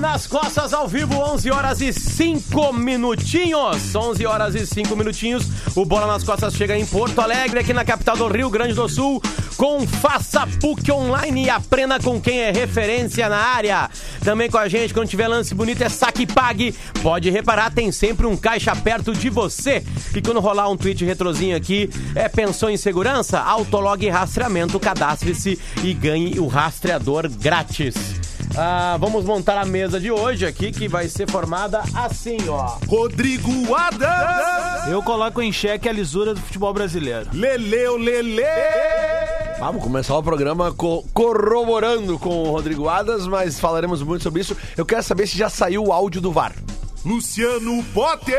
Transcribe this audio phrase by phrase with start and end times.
[0.00, 3.94] Nas costas ao vivo, 11 horas e 5 minutinhos.
[3.94, 5.46] 11 horas e 5 minutinhos.
[5.76, 8.88] O Bola nas Costas chega em Porto Alegre, aqui na capital do Rio Grande do
[8.88, 9.20] Sul,
[9.58, 13.90] com Faça PUC Online e aprenda com quem é referência na área.
[14.24, 16.74] Também com a gente, quando tiver lance bonito, é saque pague.
[17.02, 19.84] Pode reparar, tem sempre um caixa perto de você.
[20.16, 23.38] E quando rolar um tweet retrozinho aqui, é pensou em segurança?
[23.38, 28.29] Autolog rastreamento, cadastre-se e ganhe o rastreador grátis.
[28.56, 32.78] Ah, vamos montar a mesa de hoje aqui, que vai ser formada assim, ó.
[32.88, 34.88] Rodrigo Adams.
[34.88, 37.28] Eu coloco em xeque a lisura do futebol brasileiro.
[37.32, 38.42] Leleu Lele.
[39.58, 44.56] Vamos começar o programa co- corroborando com o Rodrigo Adas, mas falaremos muito sobre isso.
[44.76, 46.52] Eu quero saber se já saiu o áudio do VAR.
[47.04, 48.38] Luciano Potter.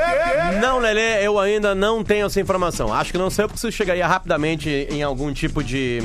[0.62, 2.94] Não, Lelê, eu ainda não tenho essa informação.
[2.94, 6.00] Acho que não sei porque isso chegaria rapidamente em algum tipo de.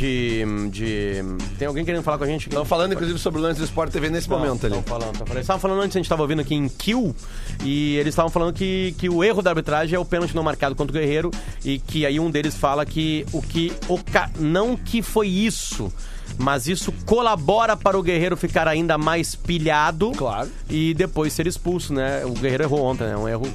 [0.00, 0.46] De.
[0.70, 1.22] de
[1.58, 2.48] tem alguém querendo falar com a gente?
[2.48, 4.74] Estão falando, inclusive, sobre o lance do Sport TV nesse momento ali.
[4.78, 5.32] Estão falando, falando.
[5.32, 7.14] Eles estavam falando antes, a gente estava ouvindo aqui em Kill,
[7.62, 10.74] e eles estavam falando que, que o erro da arbitragem é o pênalti não marcado
[10.74, 11.30] contra o Guerreiro,
[11.62, 13.74] e que aí um deles fala que o que.
[13.88, 14.30] O ca...
[14.38, 15.92] Não que foi isso.
[16.40, 20.12] Mas isso colabora para o Guerreiro ficar ainda mais pilhado.
[20.16, 20.48] Claro.
[20.68, 22.24] E depois ser expulso, né?
[22.24, 23.16] O Guerreiro errou ontem, né?
[23.16, 23.46] Um erro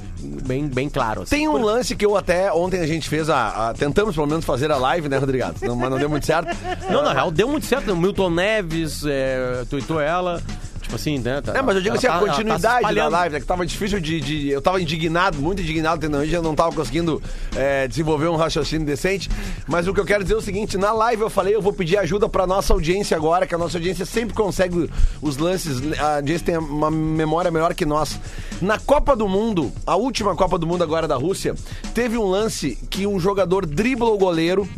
[0.46, 1.22] bem, bem claro.
[1.22, 1.36] assim.
[1.36, 4.44] Tem um lance que eu até ontem a gente fez a, a- tentamos pelo menos
[4.44, 5.46] fazer a live, né, Rodrigo?
[5.62, 6.56] Não, mas não deu muito certo.
[6.90, 7.92] Não, na real, deu muito certo.
[7.92, 10.42] O Milton Neves é, tuitou ela.
[10.86, 11.40] Tipo assim, né?
[11.42, 13.10] tá- É, mas eu digo assim, tá- a tá continuidade da espalhando.
[13.10, 13.40] live, né?
[13.40, 17.20] Que tava difícil de, de- Eu tava indignado, muito indignado, tendo eu não tava conseguindo
[17.56, 19.28] é, desenvolver um raciocínio decente.
[19.66, 21.72] Mas o que eu quero dizer é o seguinte: na live eu falei, eu vou
[21.72, 24.88] pedir ajuda pra nossa audiência agora, que a nossa audiência sempre consegue
[25.20, 25.80] os lances.
[25.98, 28.20] A audiência tem uma memória melhor que nós.
[28.62, 31.56] Na Copa do Mundo, a última Copa do Mundo agora da Rússia,
[31.94, 34.68] teve um lance que um jogador dribla o goleiro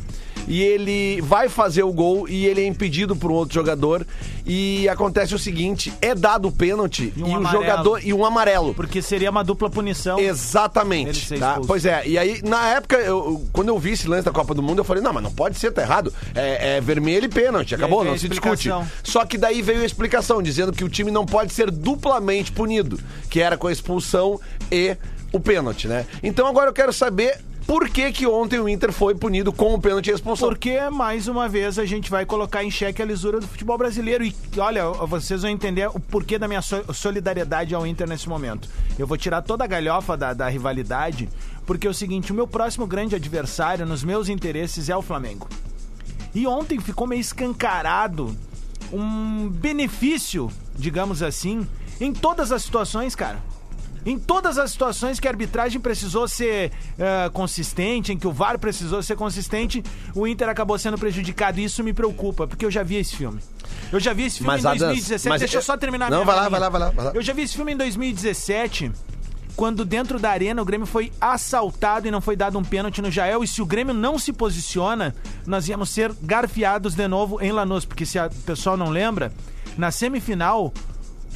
[0.48, 4.06] e ele vai fazer o gol e ele é impedido por um outro jogador
[4.46, 7.62] e acontece o seguinte, é dado o pênalti E e, um o amarelo.
[7.64, 8.74] jogador e um amarelo.
[8.74, 10.19] Porque seria uma dupla punição.
[10.19, 11.38] Exatamente.
[11.38, 11.60] tá?
[11.66, 14.62] Pois é, e aí, na época, eu- quando eu vi esse lance da Copa do
[14.62, 16.12] Mundo, eu falei, não, mas não pode ser, tá errado.
[16.34, 18.70] É, é vermelho e pênalti, acabou, não se discute.
[19.04, 22.98] Só que daí veio a explicação, dizendo que o time não pode ser duplamente punido,
[23.28, 24.41] que era com a expulsão
[24.72, 24.97] e
[25.32, 26.06] o pênalti, né?
[26.22, 27.38] Então agora eu quero saber
[27.69, 30.49] por que que ontem o Inter foi punido com o pênalti expulsão.
[30.49, 34.25] Porque, mais uma vez, a gente vai colocar em xeque a lisura do futebol brasileiro.
[34.25, 38.71] E, olha, vocês vão entender o porquê da minha so- solidariedade ao Inter nesse momento.
[38.99, 41.29] Eu vou tirar toda a galhofa da, da rivalidade,
[41.67, 45.47] porque é o seguinte, o meu próximo grande adversário, nos meus interesses, é o Flamengo.
[46.35, 48.35] E ontem ficou meio escancarado
[48.91, 51.69] um benefício, digamos assim,
[52.00, 53.43] em todas as situações, cara.
[54.08, 58.58] Em todas as situações que a arbitragem precisou ser eh, consistente, em que o VAR
[58.58, 61.60] precisou ser consistente, o Inter acabou sendo prejudicado.
[61.60, 63.38] E isso me preocupa, porque eu já vi esse filme.
[63.92, 65.28] Eu já vi esse filme Mas, em Adams, 2017.
[65.28, 67.12] mas Deixa eu- só terminar Não, vai lá, vai lá, vai lá, vai lá.
[67.14, 68.91] Eu já vi esse filme em 2017,
[69.54, 73.10] quando dentro da arena o Grêmio foi assaltado e não foi dado um pênalti no
[73.10, 73.44] Jael.
[73.44, 75.14] E se o Grêmio não se posiciona,
[75.46, 77.84] nós íamos ser garfiados de novo em Lanús.
[77.84, 79.30] Porque se o pessoal não lembra,
[79.76, 80.72] na semifinal,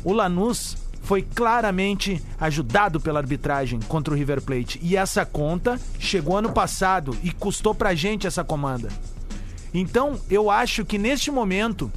[0.03, 4.79] o Lanús foi claramente ajudado pela arbitragem contra o River Plate.
[4.83, 8.89] E essa conta chegou ano passado e custou pra gente essa comanda.
[9.75, 11.91] Então, eu acho que neste momento,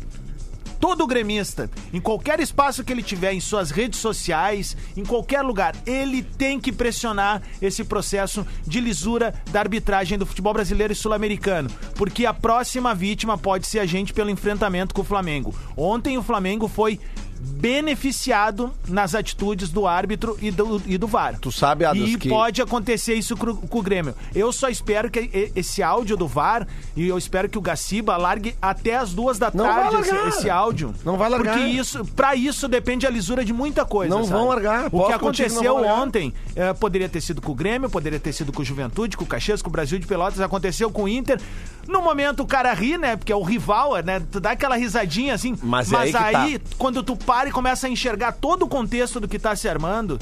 [0.80, 5.76] todo gremista, em qualquer espaço que ele tiver, em suas redes sociais, em qualquer lugar,
[5.86, 11.70] ele tem que pressionar esse processo de lisura da arbitragem do futebol brasileiro e sul-americano,
[11.96, 15.54] porque a próxima vítima pode ser a gente pelo enfrentamento com o Flamengo.
[15.76, 17.00] Ontem o Flamengo foi
[17.46, 21.38] beneficiado nas atitudes do árbitro e do, e do VAR.
[21.40, 24.16] Tu sabe, Adams, E que- pode acontecer isso com, com o Grêmio.
[24.34, 28.56] Eu só espero que esse áudio do VAR, e eu espero que o Gaciba largue
[28.62, 30.94] até as duas da Não tarde esse, esse áudio.
[31.04, 31.58] Não vai largar.
[31.58, 34.14] Porque isso, pra isso depende a lisura de muita coisa.
[34.14, 34.38] Não sabe?
[34.38, 34.90] vão largar.
[34.92, 38.62] O que aconteceu ontem eh, poderia ter sido com o Grêmio, poderia ter sido com
[38.62, 41.40] o Juventude, com o Caxias, com o Brasil de Pelotas, aconteceu com o Inter.
[41.88, 43.16] No momento o cara ri, né?
[43.16, 44.20] Porque é o rival, né?
[44.32, 45.56] Tu dá aquela risadinha assim.
[45.62, 46.76] Mas é aí que aí, tá.
[46.78, 50.18] quando tu para e começa a enxergar todo o contexto do que tá se armando,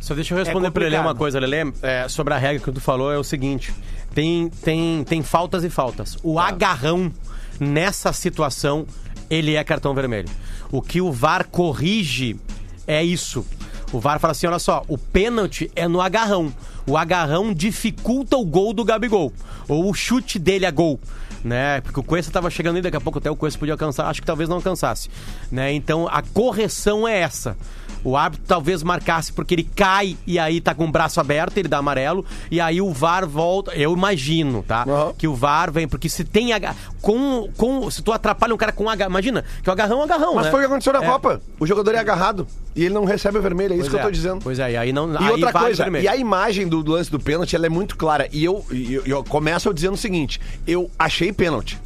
[0.00, 2.72] Só deixa eu responder É pra ele uma coisa, Lelê, é, sobre a regra que
[2.72, 3.74] tu falou, é o seguinte:
[4.14, 6.16] tem, tem, tem faltas e faltas.
[6.22, 6.48] O Tá.
[6.48, 7.12] agarrão
[7.60, 8.86] nessa situação,
[9.28, 10.30] ele é cartão vermelho.
[10.72, 12.36] O que o VAR corrige
[12.86, 13.44] é isso.
[13.92, 16.50] O VAR fala assim: olha só, o pênalti é no agarrão.
[16.86, 19.30] O agarrão dificulta o gol do Gabigol.
[19.68, 20.98] Ou o chute dele a gol.
[21.42, 21.80] Né?
[21.80, 24.20] Porque o Cuesta tava chegando aí, daqui a pouco até o Cuesta podia alcançar, acho
[24.20, 25.08] que talvez não alcançasse.
[25.50, 25.72] Né?
[25.72, 27.56] Então a correção é essa.
[28.04, 31.68] O árbitro talvez marcasse porque ele cai e aí tá com o braço aberto, ele
[31.68, 33.72] dá amarelo, e aí o VAR volta.
[33.74, 34.84] Eu imagino, tá?
[34.88, 35.12] Aham.
[35.16, 36.52] Que o VAR vem, porque se tem.
[36.52, 36.74] Aga...
[37.00, 39.10] Com, com, se tu atrapalha um cara com agarrão.
[39.10, 40.34] Imagina, que o agarrão é um agarrão.
[40.34, 40.50] Mas né?
[40.50, 41.06] foi o que aconteceu na É.
[41.06, 41.40] Copa.
[41.58, 44.02] O jogador é agarrado e ele não recebe o vermelho, é isso Pois que eu
[44.02, 44.12] tô é.
[44.12, 44.40] dizendo.
[44.42, 45.12] Pois é, e aí não.
[45.12, 48.28] E aí outra coisa, e a imagem do lance do pênalti, ela é muito clara.
[48.32, 51.78] E eu, eu, eu começo dizendo o seguinte: eu achei pênalti.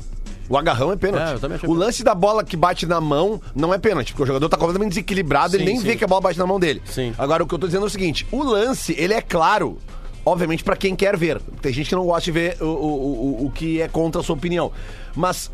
[0.49, 1.41] O agarrão é pênalti.
[1.64, 4.49] É, o lance da bola que bate na mão não é pênalti, porque o jogador
[4.49, 5.87] tá completamente desequilibrado, ele Sim, nem sim.
[5.87, 6.82] vê que a bola bate na mão dele.
[6.85, 7.14] Sim.
[7.17, 9.79] Agora, o que eu tô dizendo é o seguinte: o lance, ele é claro.
[10.26, 11.38] Obviamente, pra quem quer ver.
[11.61, 14.25] Tem gente que não gosta de ver o, o, o, o que é contra a
[14.25, 14.73] sua opinião.
[15.14, 15.50] Mas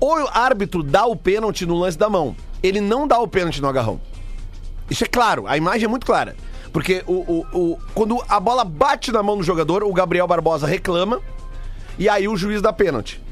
[0.00, 2.34] o árbitro dá o pênalti no lance da mão.
[2.62, 4.00] Ele não dá o pênalti no agarrão.
[4.88, 6.34] Isso é claro, a imagem é muito clara.
[6.72, 10.66] Porque o, o, o- quando a bola bate na mão do jogador, o Gabriel Barbosa
[10.66, 11.20] reclama
[11.98, 13.22] e aí o juiz dá pênalti.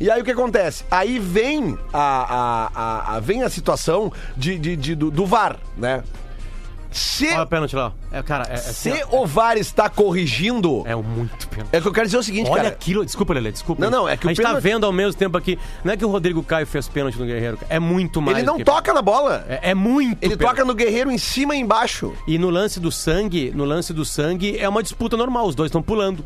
[0.00, 0.82] E aí o que acontece?
[0.90, 5.56] Aí vem a, a, a- a- vem a situação de, de- de- do, do VAR,
[5.76, 6.02] né?
[6.92, 7.92] Se, Olha o pênalti lá.
[8.10, 11.68] É, cara, é, é, assim, se ó, o VAR está corrigindo, é muito pênalti.
[11.70, 12.68] é que eu quero dizer o seguinte, Olha cara.
[12.74, 13.04] aquilo.
[13.04, 13.80] Desculpa, Lelê, desculpa.
[13.84, 15.56] Não, não, é que A gente tá pênalti- vendo ao mesmo tempo aqui.
[15.84, 17.58] Não é que o Rodrigo Caio fez pênalti no Guerreiro.
[17.68, 18.38] É muito mais.
[18.38, 19.44] Ele não toca na bola.
[19.48, 20.18] É, é muito.
[20.20, 20.56] Ele pênalti.
[20.56, 22.12] toca no guerreiro em cima e embaixo.
[22.26, 25.46] E no lance do sangue, no lance do sangue, é uma disputa normal.
[25.46, 26.24] Os dois estão pulando.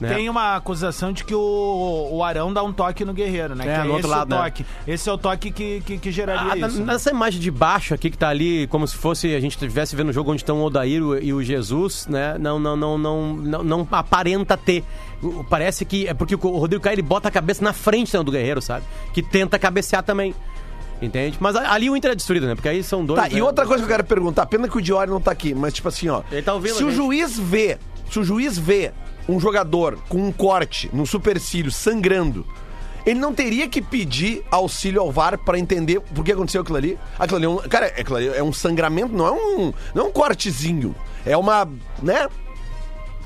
[0.00, 0.14] Né?
[0.14, 3.64] Tem uma acusação de que o, o Arão dá um toque no Guerreiro, né?
[3.66, 4.44] É, que no outro esse lado, o né?
[4.44, 4.66] toque.
[4.86, 6.78] Esse é o toque que, que, que geraria Ah, na- isso.
[6.80, 6.92] né?
[6.92, 10.10] nessa imagem de baixo aqui que tá ali, como se fosse a gente estivesse vendo
[10.10, 12.36] o jogo onde estão o Odair e o Jesus, né?
[12.38, 14.84] Não, não, não, não, não, não aparenta ter.
[15.22, 18.22] O- Parece que é porque o Rodrigo Caio ele bota a cabeça na frente né,
[18.22, 18.84] do Guerreiro, sabe?
[19.14, 20.34] Que tenta cabecear também.
[21.00, 21.36] Entende?
[21.40, 22.54] Mas ali o Inter é destruído, né?
[22.54, 23.20] Porque aí são dois.
[23.20, 23.42] Tá, e né?
[23.42, 25.88] outra coisa que eu quero perguntar, pena que o Diori não tá aqui, mas tipo
[25.88, 26.22] assim, ó.
[26.32, 26.96] Ele tá ouvindo se o gente.
[26.96, 27.78] juiz vê,
[28.10, 28.92] se o juiz vê
[29.28, 32.46] um jogador com um corte no supercílio sangrando,
[33.06, 36.98] ele não teria que pedir auxílio ao VAR pra entender por que aconteceu aquilo ali?
[37.16, 40.08] Aquilo ali é um, cara, aquilo ali é um sangramento, não é um, não é
[40.08, 40.94] um cortezinho.
[41.24, 41.68] É uma,
[42.02, 42.28] né?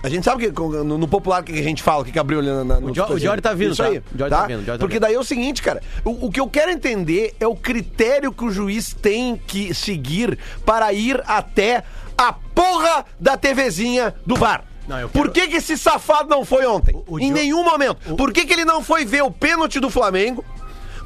[0.02, 2.49] A gente sabe que no, no popular que a gente fala, o que abriu ali
[2.49, 2.94] na, na, no O
[3.43, 3.88] tá vindo, Isso tá?
[3.88, 5.82] aí, O Diori tá vindo, Diori tá Porque daí é o seguinte, cara.
[6.05, 10.38] O, o que eu quero entender é o critério que o juiz tem que seguir
[10.64, 11.85] para ir até
[12.17, 14.69] a porra da TVzinha do VAR.
[14.88, 16.94] Não, quero- Por que, que esse safado não foi ontem?
[17.06, 18.16] O- o em Jo- nenhum momento.
[18.16, 20.44] Por que, que ele não foi ver o pênalti do Flamengo?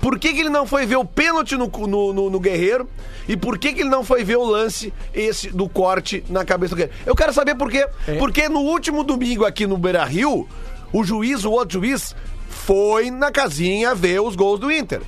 [0.00, 2.88] Por que, que ele não foi ver o pênalti no, no, no- no Guerreiro?
[3.28, 6.74] E por que, que ele não foi ver o lance esse do corte na cabeça
[6.74, 6.98] do Guerreiro?
[7.06, 7.86] Eu quero saber por quê.
[8.06, 8.16] É.
[8.18, 10.46] Porque no último domingo aqui no Beira Rio,
[10.92, 12.14] o juiz, o outro juiz,
[12.48, 15.00] foi na casinha ver os gols do Inter.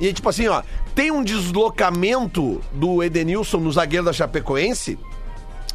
[0.00, 0.62] E tipo assim, ó,
[0.94, 4.98] tem um deslocamento do Edenilson no zagueiro da Chapecoense?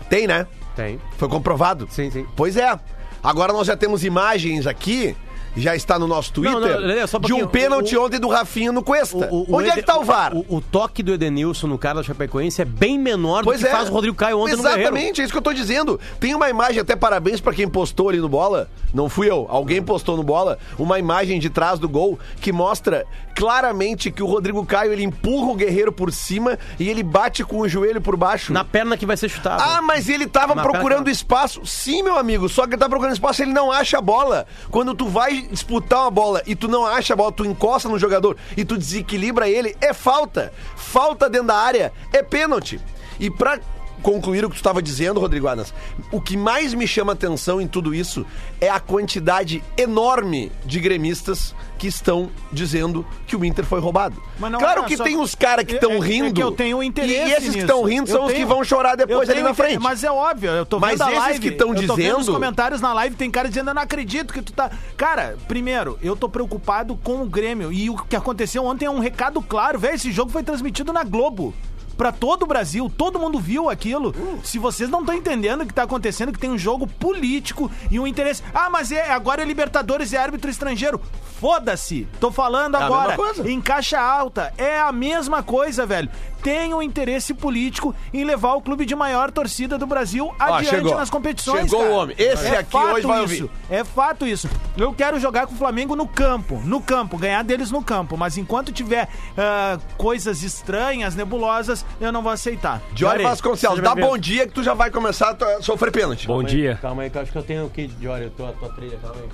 [0.09, 0.47] Tem, né?
[0.75, 0.99] Tem.
[1.17, 1.87] Foi comprovado?
[1.89, 2.25] Sim, sim.
[2.35, 2.77] Pois é.
[3.23, 5.15] Agora nós já temos imagens aqui,
[5.57, 8.71] já está no nosso Twitter, Não, não, um de um pênalti O- ontem do Rafinha
[8.73, 9.29] no Cuesta.
[9.31, 10.35] O- o Onde é Eden- que tá o VAR?
[10.35, 13.69] O, o toque do Edenilson no cara da Chapecoense é bem menor Pois do que
[13.69, 13.75] é.
[13.75, 14.51] faz o Rodrigo Caio ontem.
[14.53, 15.99] Exatamente, é isso que eu tô dizendo.
[16.19, 18.69] Tem uma imagem, até parabéns pra quem postou ali no bola.
[18.93, 23.05] Não fui eu, alguém postou no bola uma imagem de trás do gol que mostra
[23.35, 27.59] claramente que o Rodrigo Caio ele empurra o Guerreiro por cima e ele bate com
[27.59, 28.53] o joelho por baixo.
[28.53, 29.61] Na perna que vai ser chutado.
[29.61, 31.65] Ah, mas ele tava Na procurando espaço.
[31.65, 34.47] Sim, meu amigo, só que ele tá procurando espaço, ele não acha a bola.
[34.71, 37.99] Quando tu vai disputar uma bola e tu não acha a bola, tu encosta no
[37.99, 40.53] jogador e tu desequilibra ele, é falta.
[40.75, 42.79] Falta dentro da área é pênalti.
[43.19, 43.59] E pra
[44.01, 45.73] concluir o que tu estava dizendo, Rodrigo Adas,
[46.11, 48.25] o que mais me chama atenção em tudo isso
[48.61, 54.21] é a quantidade enorme de gremistas que estão dizendo que o Inter foi roubado.
[54.59, 56.33] Claro é que tem os caras que É- estão é- é rindo.
[56.33, 58.95] que eu tenho interesse E esses que estão rindo Eu são os que vão chorar
[58.95, 59.81] depois ali na inter- frente.
[59.83, 61.39] Mas é óbvio, eu tô vendo Mas esses live.
[61.39, 63.81] que tão eu tô vendo os dizendo- comentários na live, tem cara dizendo, eu não
[63.81, 64.71] acredito que tu tá...
[64.95, 67.71] Cara, primeiro, eu tô preocupado com o Grêmio.
[67.73, 69.95] E o que aconteceu ontem é um recado claro, velho.
[69.95, 71.53] Esse jogo foi transmitido na Globo.
[71.97, 74.13] Pra todo o Brasil, todo mundo viu aquilo.
[74.43, 77.99] Se vocês não estão entendendo o que tá acontecendo, que tem um jogo político e
[77.99, 78.43] um interesse.
[78.53, 80.99] Ah, mas é, agora é Libertadores e é árbitro estrangeiro.
[81.39, 82.07] Foda-se.
[82.19, 83.09] Tô falando É a agora.
[83.09, 83.49] mesma coisa.
[83.51, 84.53] Em caixa alta.
[84.57, 86.09] É a mesma coisa, velho.
[86.45, 90.95] Tem um interesse político em levar o clube de maior torcida do Brasil adiante chegou.
[90.95, 91.71] nas competições.
[91.71, 91.91] Chegou cara.
[91.91, 92.15] o homem.
[92.19, 93.43] Esse É aqui fato hoje vai isso.
[93.45, 93.51] ouvir.
[93.67, 94.47] É fato isso.
[94.77, 96.61] Eu quero jogar com o Flamengo no campo.
[96.63, 97.17] No campo.
[97.17, 98.15] Ganhar deles no campo.
[98.15, 102.79] Mas enquanto tiver ah, coisas estranhas, nebulosas, eu não vou aceitar.
[102.93, 106.27] Diori Diori, Vasconcelos, dá bom dia que tu já vai começar a sofrer pênalti.
[106.27, 106.77] Bom dia.
[106.79, 109.15] Calma aí, que eu acho que eu tenho aqui, Diori, a tua, tua trilha, calma
[109.19, 109.29] aí.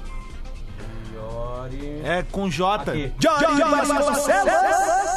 [1.11, 2.01] Diori.
[2.05, 2.89] É com J.
[2.89, 3.11] Aqui.
[3.19, 4.53] Jorge Vasconcelos.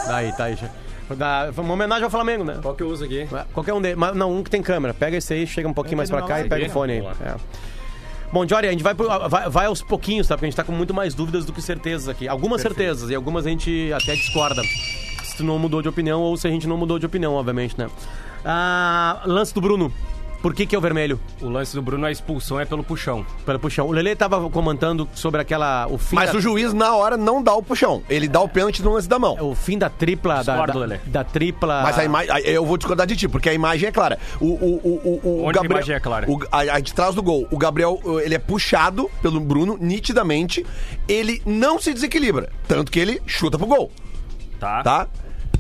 [0.09, 0.57] Daí, tá aí.
[0.57, 0.69] já.
[1.17, 2.59] Dá- Uma homenagem ao Flamengo, né?
[2.63, 3.27] Qual que eu uso aqui?
[3.53, 3.97] Qualquer um deles.
[3.99, 4.95] Mas não, um que tem câmera.
[4.95, 6.99] Pega esse aí, chega um pouquinho mais pra cá e pega o fone aí.
[7.01, 7.35] É.
[8.33, 10.35] Bom, Jory, a gente vai, pro- vai, vai aos pouquinhos, tá?
[10.35, 12.27] Porque a gente tá com muito mais dúvidas do que certezas aqui.
[12.27, 14.63] Algumas certezas e algumas a gente até discorda.
[14.63, 17.79] se tu não mudou de opinião ou se a gente não mudou de opinião, obviamente,
[17.79, 17.89] né?
[18.45, 19.93] Ah, lance do Bruno.
[20.45, 21.19] Por que, que é o vermelho?
[21.41, 23.25] O lance do Bruno, a expulsão é pelo puxão.
[23.47, 23.87] Pelo puxão.
[23.87, 25.87] O Lele tava comentando sobre aquela.
[25.87, 28.03] O fim Mas da, o juiz, na hora, não dá o puxão.
[28.11, 29.39] Ele dá o pênalti no lance da mão.
[29.41, 30.35] o fim da tripla.
[30.45, 30.99] Da, Discordo, da, Lelê.
[31.07, 31.81] da tripla.
[31.83, 32.37] Mas a imagem.
[32.45, 34.19] Eu vou discordar de ti, porque a imagem é clara.
[34.39, 34.51] O, o,
[34.85, 35.79] o, o, o Onde a Gabriel.
[35.79, 36.31] imagem é clara?
[36.31, 37.49] o- a, a de trás do gol.
[37.51, 40.63] O Gabriel, ele é puxado pelo Bruno, nitidamente.
[41.09, 42.51] Ele não se desequilibra.
[42.69, 43.91] Tanto que ele chuta pro gol.
[44.61, 44.83] Tá?
[44.83, 45.09] tá?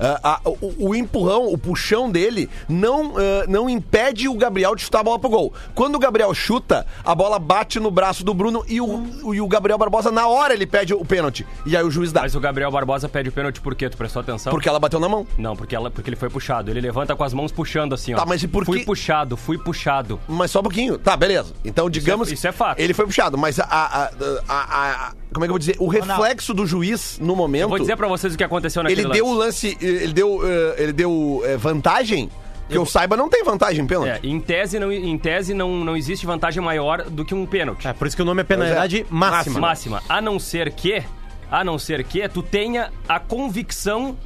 [0.00, 4.82] Ah, ah, o, o empurrão, o puxão dele não, ah, não impede o Gabriel de
[4.82, 5.52] chutar a bola pro gol.
[5.74, 8.86] Quando o Gabriel chuta, a bola bate no braço do Bruno e o,
[9.22, 11.46] o- e o Gabriel Barbosa, na hora, ele pede o pênalti.
[11.66, 12.22] E aí o juiz dá.
[12.22, 13.88] Mas o Gabriel Barbosa pede o pênalti por quê?
[13.88, 14.50] Tu prestou atenção?
[14.52, 15.26] Porque ela bateu na mão.
[15.38, 16.70] Não, porque, ela, porque ele foi puxado.
[16.70, 18.16] Ele levanta com as mãos puxando assim, ó.
[18.16, 20.18] Tá, mas e por Fui que- puxado, fui puxado.
[20.28, 20.98] Mas só um pouquinho.
[20.98, 21.52] Tá, beleza.
[21.64, 22.30] Então, digamos.
[22.32, 22.80] isso é fato.
[22.80, 23.64] Ele foi puxado, mas a.
[23.64, 24.10] a- a-
[24.48, 25.76] a- a- como é que eu vou dizer?
[25.80, 27.62] O reflexo do juiz no momento.
[27.62, 29.76] Eu vou dizer pra vocês o que aconteceu naquele ele deu o lance.
[29.86, 32.30] Ele deu, eh, ele deu eh, vantagem.
[32.66, 34.08] Que eu saiba, não tem vantagem em pênalti.
[34.08, 37.86] É, em tese, não, em tese não, não existe vantagem maior do que um pênalti.
[37.86, 39.60] É, por isso que o nome é penalidade máxima.
[39.60, 40.02] Máxima.
[40.08, 41.02] A não ser que,
[41.50, 44.16] a não ser que tu tenha a convicção,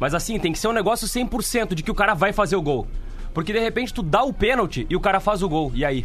[0.00, 2.62] mas assim, tem que ser um negócio 100% de que o cara vai fazer o
[2.62, 2.88] gol.
[3.32, 5.70] Porque de repente tu dá o pênalti e o cara faz o gol.
[5.72, 6.04] E aí?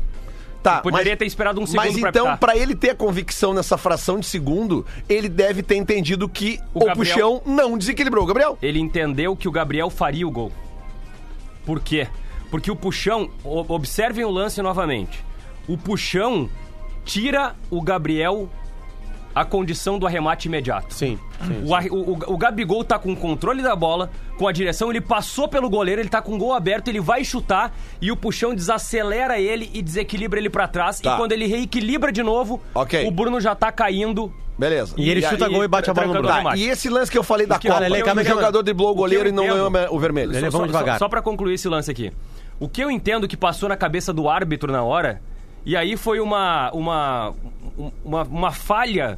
[0.63, 4.17] Tá, Poderia ter esperado um segundo Mas então, pra ele ter a convicção nessa fração
[4.17, 6.95] de segundo, ele deve ter entendido que o, O Gabriel-
[7.39, 8.57] puxão não desequilibrou o Gabriel.
[8.61, 10.53] Ele entendeu que o Gabriel faria o gol.
[11.65, 12.07] Por quê?
[12.49, 15.23] Porque o puxão, observem o lance novamente.
[15.67, 16.49] O puxão
[17.03, 18.49] tira o Gabriel
[19.35, 20.93] a condição do arremate imediato.
[20.93, 21.17] Sim.
[21.47, 21.63] sim.
[21.65, 24.89] O, ar- o, o, o Gabigol tá com o controle da bola, com a direção,
[24.89, 28.15] ele passou pelo goleiro, ele tá com o gol aberto, ele vai chutar e o
[28.17, 30.99] puxão desacelera ele e desequilibra ele pra trás.
[30.99, 31.13] Tá.
[31.13, 33.07] E quando ele reequilibra de novo, Ok.
[33.07, 34.33] o Bruno já tá caindo.
[34.57, 34.93] Beleza.
[34.97, 36.27] E ele chuta aí, gol e bate a bola no Bruno.
[36.27, 38.91] Tá, e esse lance que eu falei da que- Copa, Cara, ele- o jogador driblou
[38.91, 40.31] o goleiro O e não entendo- lembra o vermelho.
[40.31, 40.99] Ele- Só- vamos só, devagar.
[40.99, 42.11] Só, só pra concluir esse lance aqui.
[42.59, 45.19] O que eu entendo que passou na cabeça do árbitro na hora,
[45.65, 47.33] e aí foi uma, uma,
[48.03, 49.17] uma, uma falha,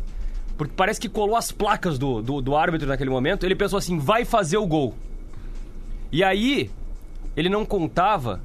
[0.57, 3.45] porque parece que colou as placas do, do, do árbitro naquele momento.
[3.45, 4.93] Ele pensou assim: vai fazer o gol.
[6.11, 6.69] E aí,
[7.35, 8.41] ele não contava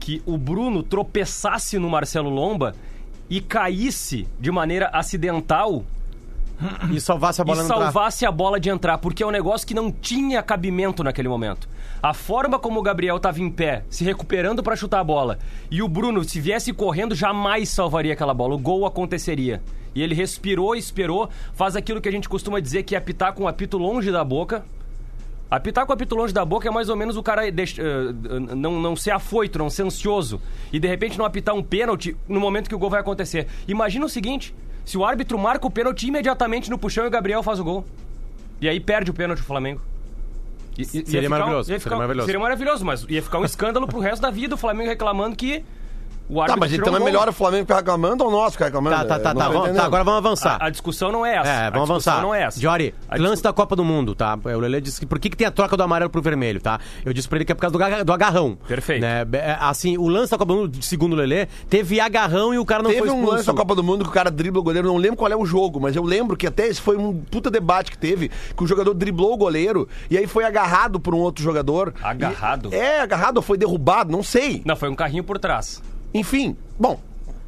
[0.00, 2.74] que o Bruno tropeçasse no Marcelo Lomba
[3.28, 5.84] e caísse de maneira acidental
[6.92, 9.74] E salvasse a bola e salvasse a bola de entrar, porque é um negócio que
[9.74, 11.68] não tinha cabimento naquele momento.
[12.02, 15.38] A forma como o Gabriel estava em pé, se recuperando para chutar a bola,
[15.70, 18.54] e o Bruno, se viesse correndo, jamais salvaria aquela bola.
[18.54, 19.62] O gol aconteceria.
[19.94, 23.44] E ele respirou, esperou, faz aquilo que a gente costuma dizer que é apitar com
[23.44, 24.64] o apito longe da boca.
[25.50, 28.12] Apitar com o apito longe da boca é mais ou menos o cara deixa- eh,
[28.56, 30.40] não, não ser afoito, não ser ansioso.
[30.72, 33.46] E de repente não apitar um pênalti no momento que o gol vai acontecer.
[33.68, 34.52] Imagina o seguinte:
[34.84, 37.84] se o árbitro marca o pênalti imediatamente no puxão e o Gabriel faz o gol.
[38.60, 39.80] E aí perde o pênalti o Flamengo.
[40.76, 42.26] I- Seria um- maravilhoso, seria ficar um- maravilhoso.
[42.26, 45.64] Seria maravilhoso, mas ia ficar um escândalo pro resto da vida o Flamengo reclamando que
[46.28, 47.06] o árbitro Tá, mas então um é gol.
[47.06, 48.96] melhor o Flamengo ficar reclamando ou nós ficar reclamando?
[48.96, 50.56] Tá, tá, tá, tá, vamos- tá, Agora vamos avançar.
[50.60, 51.48] A, a discussão não é essa.
[51.48, 52.22] É, A vamos discussão avançar.
[52.22, 52.60] não é essa.
[52.60, 54.38] Jory, A lance discu- da Copa do Mundo, tá?
[54.42, 56.78] O Lele disse que por que, que tem a troca do amarelo pro vermelho, tá?
[57.04, 58.56] Eu disse pra ele que é por causa do, do agarrão.
[58.66, 59.02] Perfeito.
[59.02, 59.26] Né?
[59.32, 62.64] É, Assim, o lance da Copa do Mundo, segundo o Lele, teve agarrão e o
[62.64, 63.34] cara não Teve foi um expulso.
[63.36, 65.36] lance da Copa do Mundo que o cara dribla o goleiro, não lembro qual é
[65.36, 68.64] o jogo, mas eu lembro que até esse foi um puta debate que teve, que
[68.64, 71.92] o jogador driblou o goleiro e aí foi agarrado por um outro jogador.
[72.02, 72.70] Agarrado?
[72.72, 74.62] E- é, agarrado ou foi derrubado, não sei.
[74.64, 75.82] Não, foi um carrinho por trás.
[76.14, 76.98] Enfim, bom.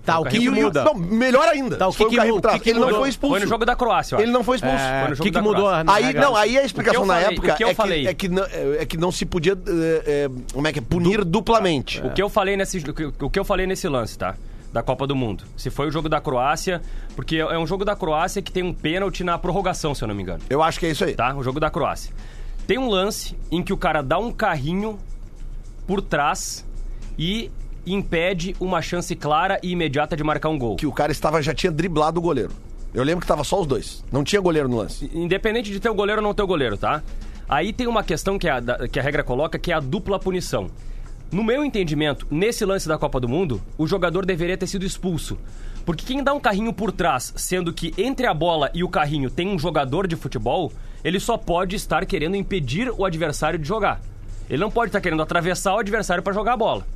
[0.05, 0.85] Tá, o que, que o- muda?
[0.85, 1.77] Não, melhor ainda.
[1.77, 2.59] Tá, o que que trás.
[2.59, 3.33] que que Ele não foi expulso.
[3.35, 4.77] Foi no jogo da Croácia, Ele não foi expulso.
[4.77, 5.69] É, o jogo que, que mudou?
[5.69, 8.29] Aí, não, aí a explicação O na falei- época o que é, que, é, que
[8.29, 8.45] não,
[8.79, 12.01] é que não se podia é, é, como é que é, punir duplamente.
[12.07, 14.37] O que eu falei nesse, o que- o que eu falei nesse lance, tá?
[14.73, 15.43] Da Copa do Mundo.
[15.57, 16.81] Se foi o jogo da Croácia,
[17.17, 20.15] porque é um jogo da Croácia que tem um pênalti na prorrogação, se eu não
[20.15, 20.41] me engano.
[20.49, 21.15] Eu acho que é isso aí.
[21.15, 21.35] Tá?
[21.35, 22.13] O jogo da Croácia.
[22.65, 24.99] Tem um lance em que o cara dá um carrinho
[25.85, 26.65] por trás
[27.19, 27.51] e
[27.87, 30.77] impede uma chance clara e imediata de marcar um gol.
[30.77, 32.53] Que o cara estava já tinha driblado o goleiro.
[32.93, 34.05] Eu lembro que tava só os dois.
[34.11, 35.11] Não tinha goleiro no lance.
[35.15, 37.03] Independente de ter o goleiro ou não ter o goleiro, tá?
[37.49, 40.69] Aí tem uma questão que a, que a regra coloca, que é a dupla punição.
[41.31, 45.37] No meu entendimento, nesse lance da Copa do Mundo, o jogador deveria ter sido expulso.
[45.85, 49.31] Porque quem dá um carrinho por trás, sendo que entre a bola e o carrinho
[49.31, 50.73] tem um jogador de futebol,
[51.05, 54.01] ele só pode estar querendo impedir o adversário de jogar.
[54.49, 56.87] Ele não pode estar querendo atravessar o adversário para jogar a bola.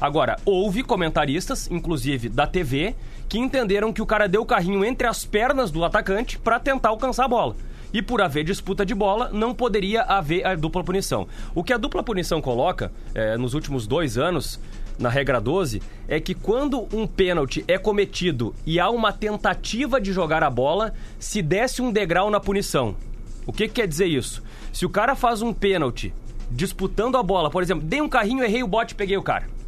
[0.00, 2.94] Agora, houve comentaristas, inclusive da TV,
[3.28, 6.88] que entenderam que o cara deu o carrinho entre as pernas do atacante para tentar
[6.88, 7.54] alcançar a bola.
[7.92, 11.28] E por haver disputa de bola, não poderia haver a dupla punição.
[11.54, 14.58] O que a dupla punição coloca, eh, nos últimos dois anos,
[14.98, 20.12] na regra 12, é que quando um pênalti é cometido e há uma tentativa de
[20.12, 22.94] jogar a bola, se desce um degrau na punição.
[23.46, 24.42] O que, que quer dizer isso?
[24.72, 26.14] Se o cara faz um pênalti
[26.50, 29.59] disputando a bola, por exemplo, dei um carrinho, errei o bote peguei o cara.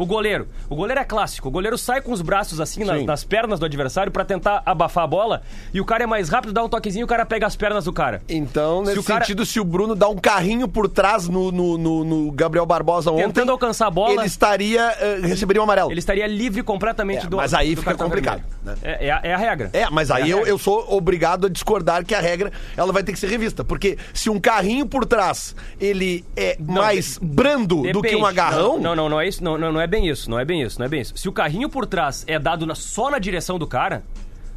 [0.00, 0.48] O goleiro.
[0.68, 1.48] O goleiro é clássico.
[1.48, 3.04] O goleiro sai com os braços assim na- Sim.
[3.04, 5.42] nas pernas do adversário pra tentar abafar a bola
[5.74, 7.84] e o cara é mais rápido, dá um toquezinho e o cara pega as pernas
[7.84, 8.22] do cara.
[8.28, 12.04] Então, nesse cara- sentido, se o Bruno dá um carrinho por trás no, no, no-
[12.04, 13.24] no Gabriel Barbosa ontem...
[13.26, 14.14] Tentando alcançar a bola.
[14.14, 14.80] Ele estaria...
[15.00, 15.90] eh, receberia um amarelo.
[15.90, 18.74] Ele estaria livre completamente É, do mas aí do fica complicado, né?
[18.82, 19.70] É, é a, é a regra.
[19.72, 22.92] É, mas aí É a eu, eu sou obrigado a discordar que a regra ela
[22.92, 23.62] vai ter que ser revista.
[23.64, 28.16] Porque se um carrinho por trás ele é mais brando do que Depende.
[28.16, 28.78] um agarrão.
[28.78, 29.44] Não, não, não é isso.
[29.44, 30.30] Não, não, não é bem isso.
[30.30, 30.78] Não é bem isso.
[30.78, 31.12] Não é bem isso.
[31.16, 34.02] Se o carrinho por trás é dado na- só na direção do cara,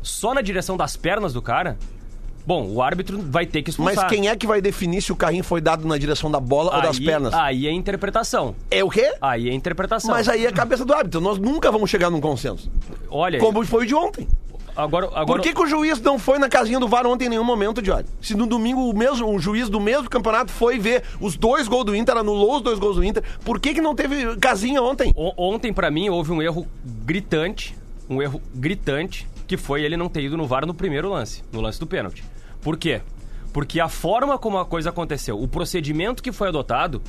[0.02, 1.78] só na direção das pernas do cara,
[2.46, 4.10] bom, o árbitro vai ter que Mas expulsar.
[4.10, 6.82] quem é que vai definir se o carrinho foi dado na direção da bola ou
[6.82, 7.34] das Aí- pernas?
[7.34, 8.56] Aí é interpretação.
[8.70, 9.14] É o quê?
[9.22, 10.12] Aí é interpretação.
[10.12, 11.20] Mas aí é a cabeça do árbitro.
[11.20, 12.72] Nós nunca vamos chegar num consenso.
[13.10, 14.28] Olha, Como foi o de ontem.
[14.76, 17.30] Agora, agora Por que, que o juiz não foi na casinha do VAR ontem em
[17.30, 18.06] nenhum momento, Diori?
[18.22, 21.86] Se no domingo o mesmo o juiz do mesmo campeonato foi ver os dois gols
[21.86, 25.14] do Inter, anulou os dois gols do Inter, por que, que não teve casinha ontem?
[25.16, 26.68] O- Ontem, pra mim, houve um erro
[27.04, 27.76] gritante,
[28.10, 31.60] um erro gritante, que foi ele não ter ido no VAR no primeiro lance, no
[31.62, 32.24] lance do pênalti.
[32.62, 33.02] Por quê?
[33.52, 37.02] Porque a forma como a coisa aconteceu, o procedimento que foi adotado,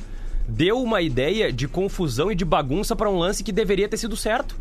[0.47, 4.15] deu uma ideia de confusão e de bagunça pra um lance que deveria ter sido
[4.15, 4.55] certo.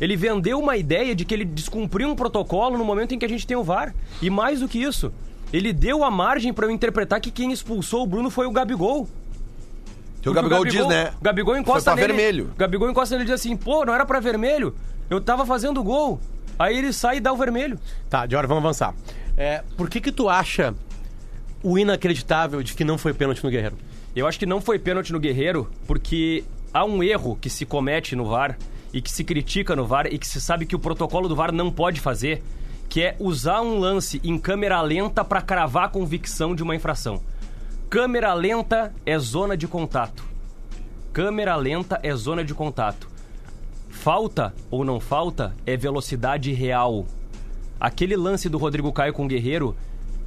[0.00, 3.28] Ele vendeu uma ideia de que ele descumpriu um protocolo no momento em que a
[3.28, 3.94] gente tem o VAR.
[4.20, 5.12] E mais do que isso,
[5.52, 9.08] ele deu a margem pra eu interpretar que quem expulsou o Bruno foi o Gabigol.
[10.20, 11.12] Que o Porque Gabigol diz, né?
[11.20, 12.22] O Gabigol encosta Foi pra nele.
[12.22, 12.50] vermelho.
[12.54, 14.74] O Gabigol encosta nele e diz assim: pô, não era pra vermelho?
[15.08, 16.18] Eu tava fazendo gol.
[16.58, 17.78] Aí ele sai e dá o vermelho.
[18.08, 18.94] Tá, Diori, vamos avançar.
[19.36, 20.74] É, por que que tu acha
[21.62, 23.76] o inacreditável de que não foi pênalti no Guerreiro?
[24.14, 28.14] Eu acho que não foi pênalti no Guerreiro, porque há um erro que se comete
[28.14, 28.56] no VAR
[28.94, 31.50] e que se critica no VAR e que se sabe que o protocolo do VAR
[31.50, 32.44] não pode fazer,
[32.88, 37.20] que é usar um lance em câmera lenta pra cravar a convicção de uma infração.
[37.90, 40.24] Câmera lenta é zona de contato.
[41.12, 43.08] Câmera lenta é zona de contato.
[43.88, 47.04] Falta ou não falta é velocidade real.
[47.80, 49.74] Aquele lance do Rodrigo Caio com o Guerreiro,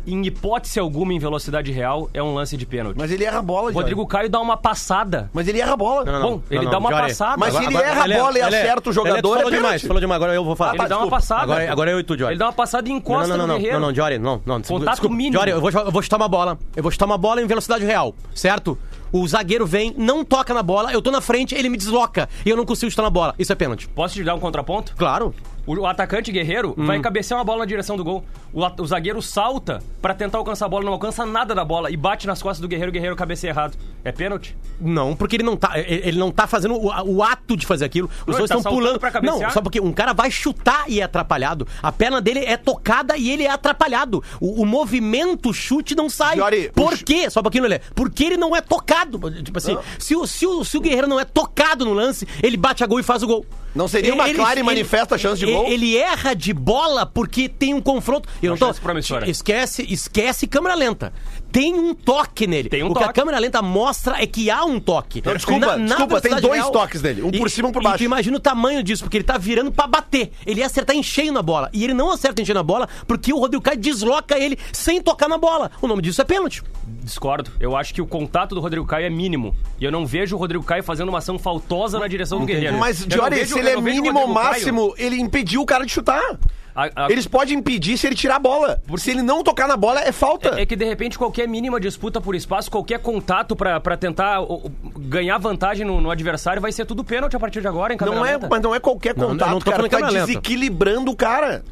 [0.07, 2.97] em hipótese alguma em velocidade real, é um lance de pênalti.
[2.97, 4.07] Mas ele erra a bola, O Rodrigo.
[4.07, 5.29] Caio dá uma passada.
[5.33, 6.19] Mas ele erra a bola.
[6.21, 7.35] Bom, ele dá uma passada.
[7.37, 9.55] Mas se ele erra a bola e acerta o jogador, falou é pênalti.
[9.55, 10.75] demais, falou demais, agora eu vou falar.
[10.75, 11.43] Ele dá uma passada.
[11.43, 12.33] Agora, agora eu e tu, Diori.
[12.33, 13.79] Ele dá uma passada e encosta não, não, no não, não, Guerreiro.
[13.79, 14.61] não, não, Diori, não, não.
[14.61, 15.15] Contato desculpa.
[15.15, 15.31] mínimo.
[15.31, 16.57] Diori, eu vou, eu vou chutar uma bola.
[16.73, 18.77] Eu vou chutar uma bola em velocidade real, certo?
[19.11, 22.49] O zagueiro vem, não toca na bola, eu tô na frente, ele me desloca e
[22.49, 23.33] eu não consigo chutar na bola.
[23.39, 23.87] Isso é pênalti.
[23.89, 24.93] Posso te dar um contraponto?
[24.97, 25.33] Claro.
[25.67, 26.85] O, o atacante Guerreiro Hum.
[26.85, 28.23] vai cabecear uma bola na direção do gol.
[28.53, 31.97] O, o zagueiro salta pra tentar alcançar a bola, não alcança nada da bola e
[31.97, 33.77] bate nas costas do Guerreiro, o Guerreiro cabeceia errado.
[34.03, 34.55] É pênalti?
[34.79, 37.83] Não, porque ele não tá, ele ele não tá fazendo o, o ato de fazer
[37.85, 38.09] aquilo.
[38.25, 39.39] Os Não, dois tá estão saltando pulando pra cabecear.
[39.41, 41.67] Não, só porque um cara vai chutar e é atrapalhado.
[41.83, 44.23] A perna dele é tocada e ele é atrapalhado.
[44.39, 46.35] O, o movimento chute não sai.
[46.35, 47.29] Diori, o Por chu- quê?
[47.29, 47.79] Só um pouquinho, Lelê.
[47.93, 49.19] Porque ele não é tocado.
[49.43, 52.55] Tipo assim, se o, se, o, se o Guerreiro não é tocado no lance, ele
[52.55, 53.45] bate a gol e faz o gol.
[53.77, 55.67] Não seria uma clara e manifesta chance de ele- gol?
[55.67, 58.27] Ele erra de bola porque tem um confronto.
[58.41, 59.29] Eu não tô, promissora.
[59.29, 61.13] Esquece, esquece câmera lenta.
[61.51, 62.69] Tem um toque nele.
[62.69, 63.19] Tem um o que a toque.
[63.19, 65.21] câmera lenta mostra é que há um toque.
[65.25, 67.95] Não, desculpa, desculpa, tem dois toques nele, um por cima e um por baixo.
[67.95, 70.31] E tu imagina o tamanho disso, porque ele tá virando pra bater.
[70.45, 71.69] Ele ia acertar em cheio na bola.
[71.73, 75.01] E ele não acerta em cheio na bola porque o Rodrigo Caio desloca ele sem
[75.01, 75.71] tocar na bola.
[75.81, 76.61] O nome disso é pênalti.
[77.03, 77.51] Discordo.
[77.59, 79.55] Eu acho que o contato do Rodrigo Caio é mínimo.
[79.79, 82.77] E eu não vejo o Rodrigo Caio fazendo uma ação faltosa na direção do Guerreiro.
[82.77, 85.91] Mas, Diori, se ele é mínimo ou Rodrigo Caio- máximo, ele impediu o cara de
[85.91, 86.37] chutar.
[86.77, 88.79] A- a- Eles podem impedir se ele tirar a bola.
[88.97, 90.61] Se ele não tocar na bola, é falta.
[90.61, 94.71] É que de repente qualquer mínima disputa por espaço, qualquer contato pra pra tentar o-
[94.99, 98.23] ganhar vantagem no, no adversário vai ser tudo pênalti a partir de agora, em Não
[98.23, 99.83] é, mas não é qualquer Não, contato, não tô cara.
[99.83, 101.63] Tu tá desequilibrando o cara.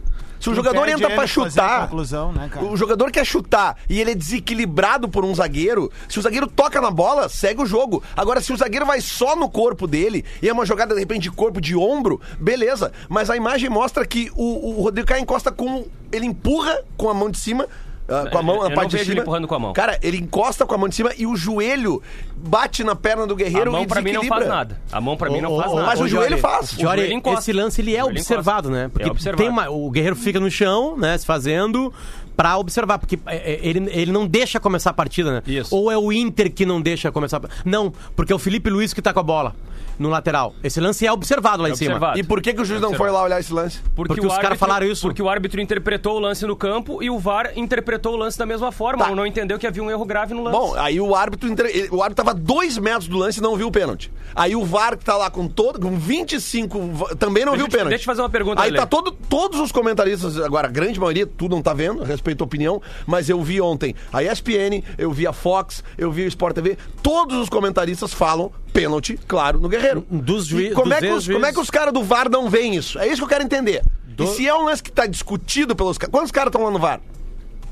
[0.46, 3.26] Se o jogador entra ele pra de fazer a chutar, conclusão, né, o jogador quer
[3.26, 7.64] chutar e ele é desequilibrado por um zagueiro, se o zagueiro toca na bola, segue
[7.64, 8.04] o jogo.
[8.16, 11.24] Agora, se o zagueiro vai só no corpo dele e é uma jogada, de repente,
[11.24, 12.92] de corpo, de ombro, beleza.
[13.10, 15.88] Mas a imagem mostra que o, o Rodrigo Caio encosta com...
[16.12, 17.68] Ele empurra com a mão de cima...
[18.08, 19.22] ah, com a mão Eu na não parte de cima.
[19.22, 19.74] empurrando com a mão.
[19.74, 22.02] Cara, ele encosta com a mão de cima e o joelho
[22.36, 24.80] bate na perna do guerreiro A mão pra mim não faz nada.
[24.91, 25.88] A mão pra mim não faz nada.
[25.88, 26.72] mas o joelho faz.
[26.74, 27.39] O Diori, joelho encosta.
[27.39, 28.84] esse lance ele é O observado, encosta.
[28.84, 28.89] né?
[28.91, 29.41] Porque É observado.
[29.41, 31.91] tem uma- o guerreiro fica no chão, né, se fazendo
[32.36, 35.41] pra observar, porque é, é, ele, ele não deixa começar a partida, né?
[35.48, 35.74] Isso.
[35.76, 38.94] Ou é o Inter que não deixa começar a Não, porque é o Felipe Luiz
[38.94, 39.56] que tá com a bola.
[39.98, 40.54] No lateral.
[40.64, 41.92] Esse lance é observado lá em cima.
[41.96, 42.20] observado.
[42.20, 43.80] E por que, que o juiz não foi lá olhar esse lance?
[43.96, 45.02] Porque o os caras falaram isso.
[45.08, 48.46] Porque o árbitro interpretou o lance no campo e o VAR interpretou o lance da
[48.46, 49.10] mesma forma, Tá.
[49.10, 50.58] ou não entendeu que havia um erro grave no lance.
[50.58, 51.50] Bom, aí o árbitro,
[51.92, 54.12] o árbitro tava a dois metros do lance e não viu o pênalti.
[54.36, 57.66] Aí o VAR que tá lá com todo, com 25, va- também não Deixa viu
[57.68, 57.90] o pênalti.
[57.90, 58.80] deixa eu fazer uma pergunta, Aí Lelê.
[58.80, 62.46] tá todo, todos os comentaristas, agora a grande maioria, tu não tá vendo, respeito a
[62.46, 66.56] opinião, mas eu vi ontem a ESPN, eu vi a Fox, eu vi o Sport
[66.56, 70.06] TV, todos os comentaristas falam pênalti, claro, no Guerreiro.
[70.12, 72.50] Dos E juí- como, é que os, como é que os caras do VAR não
[72.50, 73.00] veem isso?
[73.00, 73.82] É isso que eu quero entender.
[74.20, 76.12] E se é um lance que tá discutido pelos caras.
[76.12, 77.00] Quantos caras estão lá no VAR?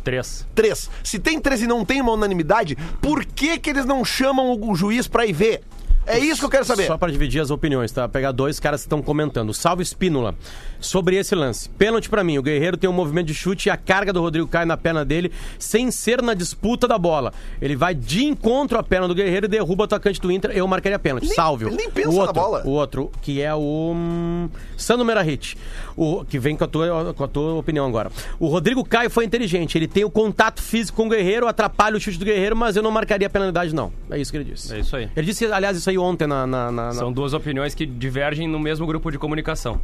[0.04, 0.46] Três.
[0.54, 0.89] Três.
[1.04, 4.76] Se tem três e não tem uma unanimidade, por que que eles não chamam o
[4.76, 5.62] juiz pra ir ver?
[6.06, 6.88] É isso que eu quero saber.
[6.88, 8.08] Só para dividir as opiniões, tá?
[8.10, 9.54] Pegar dois caras que estão comentando.
[9.54, 10.36] Salve Espínola.
[10.80, 11.70] Sobre esse lance.
[11.70, 12.38] Pênalti pra mim.
[12.38, 15.06] O Guerreiro tem um movimento de chute e a carga do Rodrigo cai na perna
[15.06, 17.32] dele sem ser na disputa da bola.
[17.62, 20.52] Ele vai de encontro à perna do Guerreiro e derruba o atacante do Inter.
[20.52, 21.26] Eu marcaria pênalti.
[21.28, 21.66] Nem- Salve.
[21.66, 22.63] ele nem pensa o na outro, bola.
[22.66, 25.58] O outro, que é o hum, Sandro Merahit.
[25.96, 28.12] O que vem com a, tua, com a tua opinião agora.
[28.39, 29.78] O Rodrigo Caio foi inteligente.
[29.78, 32.84] Ele tem o contato físico com o Guerreiro, atrapalha o chute do Guerreiro, mas eu
[32.84, 33.94] não marcaria penalidade, não.
[34.10, 34.74] É isso que ele disse.
[34.74, 35.10] É isso aí.
[35.16, 36.45] Ele disse, aliás, isso aí ontem na.
[36.47, 39.79] na, na- São duas opiniões que divergem no mesmo grupo de comunicação.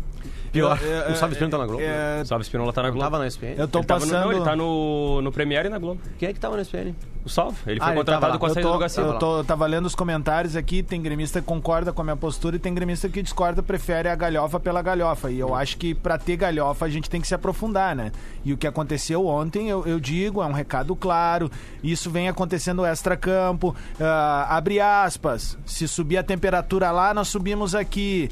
[0.51, 0.79] Pior.
[0.83, 1.81] É, o Salve Espínola tá na Globo.
[1.83, 3.03] é, O Salve Spinola tá na Globo.
[3.03, 3.55] Tava na SPN.
[3.57, 4.25] eu tô Ele tava no- passando.
[4.25, 6.01] não, ele tá no, no Premiere e na Globo.
[6.17, 6.95] Quem é que tava na SPN?
[7.25, 7.57] O Salve.
[7.67, 8.39] Ele Ah, foi ele tava contratado lá.
[8.39, 9.03] com a Eu saída tô, do Garcia.
[9.03, 12.15] eu tô, eu tava lendo os comentários aqui, tem gremista que concorda com a minha
[12.15, 15.29] postura e tem gremista que discorda, prefere a galhofa pela galhofa.
[15.29, 18.12] E eu acho que pra ter galhofa a gente tem que se aprofundar, né?
[18.45, 21.51] E o que aconteceu ontem, eu, eu digo, é um recado claro.
[21.83, 23.75] Isso vem acontecendo extra-campo.
[23.99, 25.57] ah, abre aspas.
[25.65, 28.29] Se subir a temperatura lá, nós subimos aqui.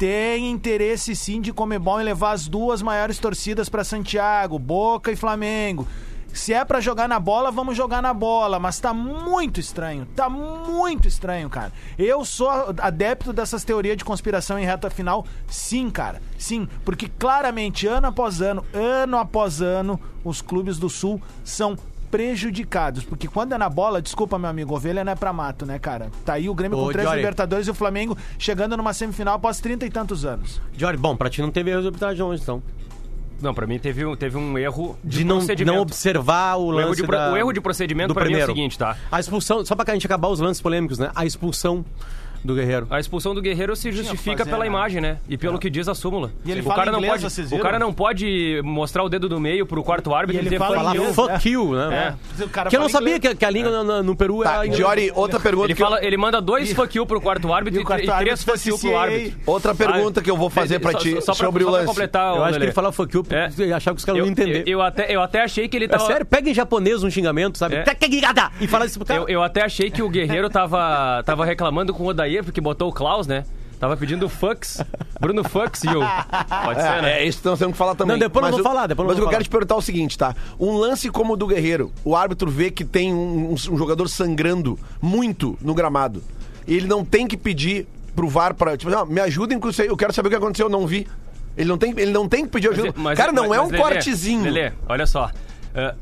[0.00, 5.14] Tem interesse sim de Comebol em levar as duas maiores torcidas pra Santiago, Boca e
[5.14, 5.86] Flamengo.
[6.32, 10.26] Se é pra jogar na bola, vamos jogar na bola, mas tá muito estranho, tá
[10.26, 11.70] muito estranho, cara.
[11.98, 16.22] Eu sou adepto dessas teorias de conspiração em reta final, sim, cara.
[16.38, 21.76] Sim, porque claramente ano após ano, ano após ano, os clubes do Sul são
[22.10, 25.78] prejudicados, porque quando é na bola, desculpa meu amigo, ovelha não é pra mato, né,
[25.78, 26.10] cara?
[26.24, 27.20] Tá aí o Grêmio Ô, com três Jory.
[27.20, 30.60] Libertadores e o Flamengo chegando numa semifinal após trinta e tantos anos.
[30.76, 32.62] Jorge, bom, pra ti não teve erro de arbitragem hoje, então.
[33.40, 35.74] Não, pra mim teve, um- teve um erro de, De não, procedimento.
[35.74, 38.32] não observar o O lance erro de da- o erro de procedimento do pra mim
[38.32, 38.52] é o primeiro.
[38.54, 38.96] seguinte, tá?
[39.10, 41.10] A expulsão, só pra gente acabar os lances polêmicos, né?
[41.14, 41.82] A expulsão
[42.44, 42.86] do Guerreiro.
[42.90, 44.66] A expulsão do Guerreiro se justifica fazer, pela né?
[44.66, 45.18] imagem, né?
[45.28, 46.30] E pelo que diz a súmula.
[46.44, 47.62] E ele o fala cara não inglês, pode, vocês o viram?
[47.62, 50.70] cara não pode mostrar o dedo do meio pro quarto árbitro E ele dizer fala
[50.76, 51.00] fuck Falar you.
[51.02, 51.52] inglês, fuck é.
[51.52, 52.16] you, né?
[52.40, 52.44] É.
[52.44, 53.34] O Que eu não fala sabia inglês.
[53.34, 54.68] que, que a língua no, no Peru Tá, era...
[54.68, 57.80] Diori, outra pergunta Ele, que eu- fala, ele manda dois fuck you pro quarto árbitro
[57.80, 59.40] E o quarto e três árbitro fuck you pro árbitro.
[59.46, 61.86] Outra pergunta que eu vou fazer pra ti só pra- sobre o lance.
[61.86, 63.48] completar, Eu acho que ele falou fuck you É.
[63.48, 64.64] porque achava que os caras não iam entender.
[64.66, 66.06] eu, até, eu até achei que ele É tava...
[66.06, 67.76] sério, pega em japonês um xingamento, sabe?
[67.76, 67.84] É.
[68.60, 69.24] E fala isso pro cara.
[69.28, 72.92] Eu, até achei que o Guerreiro tava, tava reclamando com o Odair, porque botou o
[72.92, 73.44] Klaus, né?
[73.78, 74.82] Tava pedindo fucks.
[75.18, 76.00] Bruno Fucks e o.
[76.64, 77.12] Pode ser, né?
[77.14, 78.12] É, é isso que nós temos que falar também.
[78.12, 79.48] Não, depois nós Mas vamos o- falar, depois Mas nós o que eu quero te
[79.50, 80.36] perguntar é o seguinte, tá?
[80.58, 84.06] Um lance como o do Guerreiro, o árbitro vê que tem um, um- um jogador
[84.08, 86.22] sangrando muito no gramado.
[86.66, 88.76] E ele não tem que pedir pro VAR pra.
[88.76, 90.86] Tipo, não, me ajudem com isso aí, eu quero saber o que aconteceu, eu não
[90.86, 91.06] vi.
[91.56, 92.92] Ele não tem, ele não tem que pedir ajuda.
[93.16, 94.42] Cara, não mas- é um mas, Lelê, cortezinho.
[94.44, 95.30] Lelê, olha só.
[95.74, 95.94] É,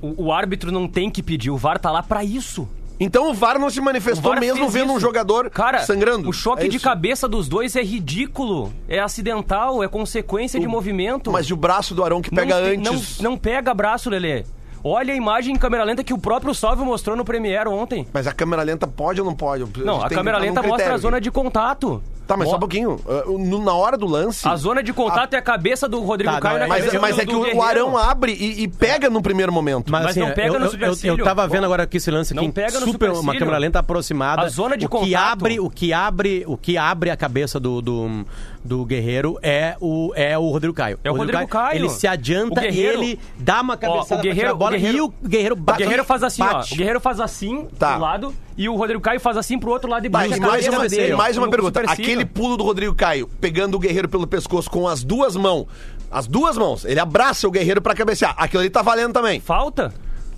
[0.00, 2.68] o, o árbitro não tem que pedir, o VAR tá lá pra isso.
[2.98, 5.00] Então o VAR não se O manifestou mesmo vendo um isso.
[5.00, 6.28] jogador Cara, sangrando.
[6.28, 8.72] O choque É de cabeça dos dois é ridículo.
[8.88, 11.32] É acidental, é consequência de movimento.
[11.32, 13.20] Mas o braço do Arão que pega não, antes.
[13.20, 14.44] Não, não pega braço, Lelê.
[14.86, 18.06] Olha a imagem em câmera lenta que o próprio Salve mostrou no Premiere ontem.
[18.12, 19.64] Mas a câmera lenta pode ou não pode?
[19.82, 22.02] Não, a câmera lenta mostra a zona de contato.
[22.26, 23.00] Tá, mas Mo- só um pouquinho.
[23.26, 24.48] Uh, no- na hora do lance.
[24.48, 26.98] A zona de contato é a cabeça do Rodrigo Tá, Caio não, na Mas, cabeça
[27.02, 27.62] mas do- é que o.
[27.62, 29.92] Arão abre e, e pega no primeiro momento.
[29.92, 31.18] Mas, Mas assim, não pega eu, no eu- eu, supercílio.
[31.18, 33.38] eu tava vendo agora aqui esse lance aqui, Não pega no super, uma supercílio.
[33.40, 34.40] câmera lenta aproximada.
[34.42, 35.32] A zona de o que contato.
[35.32, 38.24] abre, o que abre, o que abre a cabeça do, do,
[38.64, 40.98] do guerreiro é o é o Rodrigo Caio.
[41.04, 41.76] É o Rodrigo Caio.
[41.76, 44.54] Ele se adianta O Guerreiro- e ele dá uma cabeçada o pra Guerreiro- tirar a
[44.54, 45.78] bola o Guerreiro- e o guerreiro O bate.
[45.82, 46.72] Guerreiro faz assim, bate.
[46.72, 46.74] ó.
[46.74, 47.92] O Guerreiro faz assim Tá.
[47.92, 50.40] pro lado e o Rodrigo Caio faz assim pro outro lado e bate e a
[50.40, 51.12] mais cabeça uma, dele.
[51.12, 51.80] e mais uma pergunta.
[51.82, 55.66] Aquele pulo do Rodrigo Caio, pegando o Guerreiro pelo pescoço com as duas mãos.
[56.10, 56.84] As duas mãos.
[56.84, 58.34] Ele abraça o Guerreiro pra cabecear.
[58.38, 59.40] Aquilo ali tá valendo também.
[59.40, 59.92] Falta?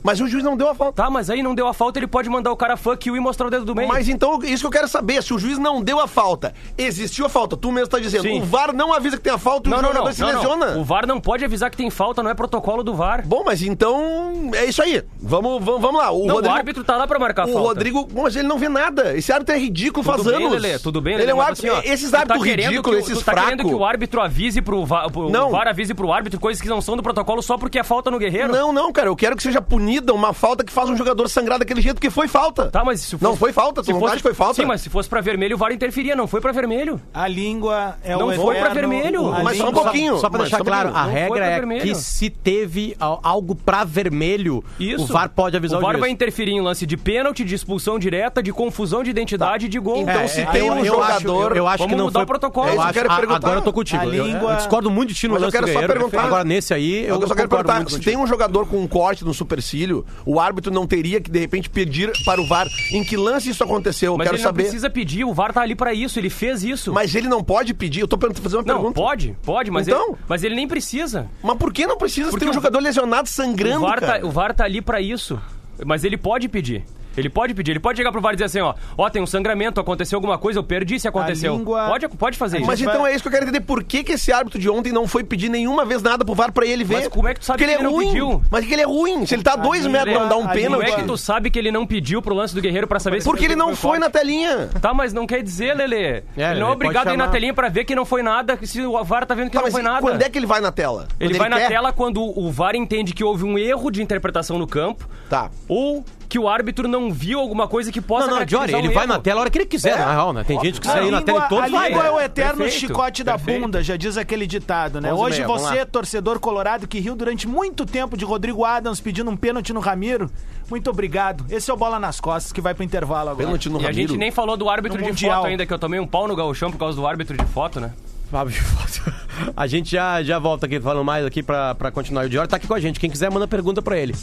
[0.07, 1.03] Mas o juiz não deu a falta.
[1.03, 3.21] Tá, mas aí não deu a falta, ele pode mandar o cara fuck you e
[3.21, 3.88] mostrar o dedo do meio.
[3.88, 5.21] Mas então, isso que eu quero saber.
[5.21, 7.57] Se o juiz não deu a falta, existiu a falta.
[7.57, 8.23] Tu mesmo tá dizendo.
[8.23, 8.40] Sim.
[8.40, 10.29] O VAR não avisa que tem a falta e não, o jogador não, se não,
[10.29, 10.66] lesiona.
[10.75, 10.81] não.
[10.81, 13.27] O VAR não pode avisar que tem falta, não é protocolo do VAR.
[13.27, 15.03] Bom, mas então é isso aí.
[15.21, 16.11] Vamos, vamos, vamos lá.
[16.12, 17.69] O não, Rodrigo, o árbitro tá lá pra marcar a o falta.
[17.69, 19.16] Rodrigo, bom, mas ele não vê nada.
[19.16, 20.62] Esse árbitro é ridículo Tudo faz bem, anos.
[20.62, 21.73] Lelê, tudo bem, Ele Lelê, é um árbitro.
[21.73, 23.51] assim, ó, esses tá árbitros querendo ridículos, o- esses tu tá fracos.
[23.51, 25.49] querendo que o árbitro avise pro, va- pro Não.
[25.49, 28.11] o VAR avise pro árbitro coisas que não são do protocolo só porque é falta
[28.11, 28.53] no Guerreiro?
[28.53, 29.09] Não, não, cara.
[29.09, 31.94] Eu quero que seja punido punida uma falta que faz um jogador sangrar daquele jeito,
[31.96, 32.66] porque foi falta.
[32.70, 34.54] Tá, mas se fosse, Não foi falta, se não fosse, foi falta?
[34.54, 37.00] Sim, mas se fosse pra vermelho, o VAR interferia, não foi pra vermelho.
[37.12, 39.26] A língua é Não o foi pra eterno- vermelho.
[39.32, 40.18] a Mas só um língua- pouquinho.
[40.18, 41.82] Só pra Mas deixar só claro, a Não foi regra pra é vermelho.
[41.82, 45.04] que se teve al- algo pra vermelho, Isso.
[45.04, 47.98] o VAR pode avisar o o, VAR vai interferir em lance de pênalti, de expulsão
[47.98, 50.02] direta, de confusão de identidade e de gol.
[50.02, 52.04] Então, É, se é, tem eu- um eu jogador- acho, eu acho Vamos que não
[52.06, 52.24] mudar foi...
[52.24, 52.68] o protocolo.
[52.68, 53.37] Eu acho, quero a- perguntar.
[53.37, 54.04] agora eu tô contigo.
[54.04, 56.72] Língua- Eu discordo muito de ti no Mas eu lance quero só perguntar- Agora, nesse
[56.74, 59.86] aí, eu, só quero perguntar, se tem um jogador com um corte no supercílio,
[60.25, 63.62] o árbitro não teria que, de repente, pedir para o VAR em que lance isso
[63.62, 64.12] aconteceu?
[64.12, 64.62] Eu Mas quero ele não saber.
[64.62, 66.92] precisa pedir, o VAR tá ali pra isso, ele fez isso.
[66.92, 68.01] Mas ele não pode pedir?
[68.01, 68.94] Eu tô fazendo uma não, pergunta.
[68.94, 70.09] pode, pode, mas, Então?
[70.11, 71.29] ele, mas ele nem precisa.
[71.42, 74.20] Mas por que não precisa Porque tem um o- jogador lesionado sangrando, o, VAR cara?
[74.20, 75.40] tá, o VAR tá ali pra isso.
[75.85, 76.85] Mas ele pode pedir.
[77.16, 79.26] Ele pode pedir, ele pode chegar pro VAR e dizer assim, ó, ó, tem um
[79.26, 81.57] sangramento, aconteceu alguma coisa, eu perdi se aconteceu.
[81.57, 82.66] língua- Pode, pode fazer isso.
[82.66, 83.61] Mas então é isso que eu quero entender.
[83.61, 86.52] Por que, que esse árbitro de ontem não foi pedir nenhuma vez nada pro VAR
[86.52, 86.94] pra ele ver?
[86.96, 88.07] Mas como é que tu sabe Porque que ele é ele não ruim.
[88.09, 88.42] pediu?
[88.50, 89.26] Mas que ele é ruim.
[89.26, 90.85] Se ele tá a dois metros não dá um a pênalti.
[90.87, 93.20] Como é que tu sabe que ele não pediu pro lance do Guerreiro pra saber
[93.20, 94.68] se Porque ele não foi na telinha.
[94.81, 96.22] Tá, mas não quer dizer, Lelê.
[96.37, 98.57] É, ele não é obrigado a ir na telinha pra ver que não foi nada,
[98.57, 100.00] que se o VAR tá vendo que Tá, não mas foi nada.
[100.00, 101.09] quando é que ele vai na tela?
[101.18, 104.66] Ele vai na tela quando o VAR entende que houve um erro de interpretação no
[104.66, 105.09] campo.
[105.29, 105.50] Tá.
[105.68, 108.93] Ou que o árbitro não viu alguma coisa que possa Não, não, Jory, ele um
[108.93, 109.12] vai erro.
[109.15, 110.45] na tela a hora que ele quiser, na real, né?
[110.45, 112.81] Tem gente que A sai na tela e todo a língua é o eterno Perfeito,
[112.81, 113.61] chicote da perfeito.
[113.61, 115.12] bunda, já diz aquele ditado, né?
[115.12, 119.73] Hoje você, torcedor colorado, que riu durante muito tempo de Rodrigo Adams pedindo um pênalti
[119.73, 120.31] no Ramiro,
[120.71, 121.45] muito obrigado.
[121.49, 123.45] Esse é o Bola nas Costas, que vai pro intervalo agora.
[123.47, 124.09] Pênalti no E a Ramiro.
[124.09, 125.37] gente nem falou do árbitro No de Mundial.
[125.43, 127.81] foto ainda, que eu tomei um pau no gauchão por causa do árbitro de foto,
[127.81, 127.93] né?
[129.57, 132.27] A gente já, já volta aqui falando mais aqui pra, pra continuar.
[132.27, 132.99] O Dior tá aqui com a gente.
[132.99, 134.15] Quem quiser, manda pergunta pra ele.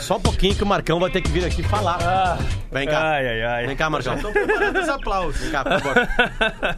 [0.00, 2.38] Só um pouquinho que o Marcão vai ter que vir aqui falar.
[2.70, 3.00] Vem cá.
[3.02, 3.66] Ai, ai, ai.
[3.66, 4.14] Vem cá, Marcão.
[4.14, 5.40] Os aplausos.
[5.40, 6.08] Vem cá, por favor.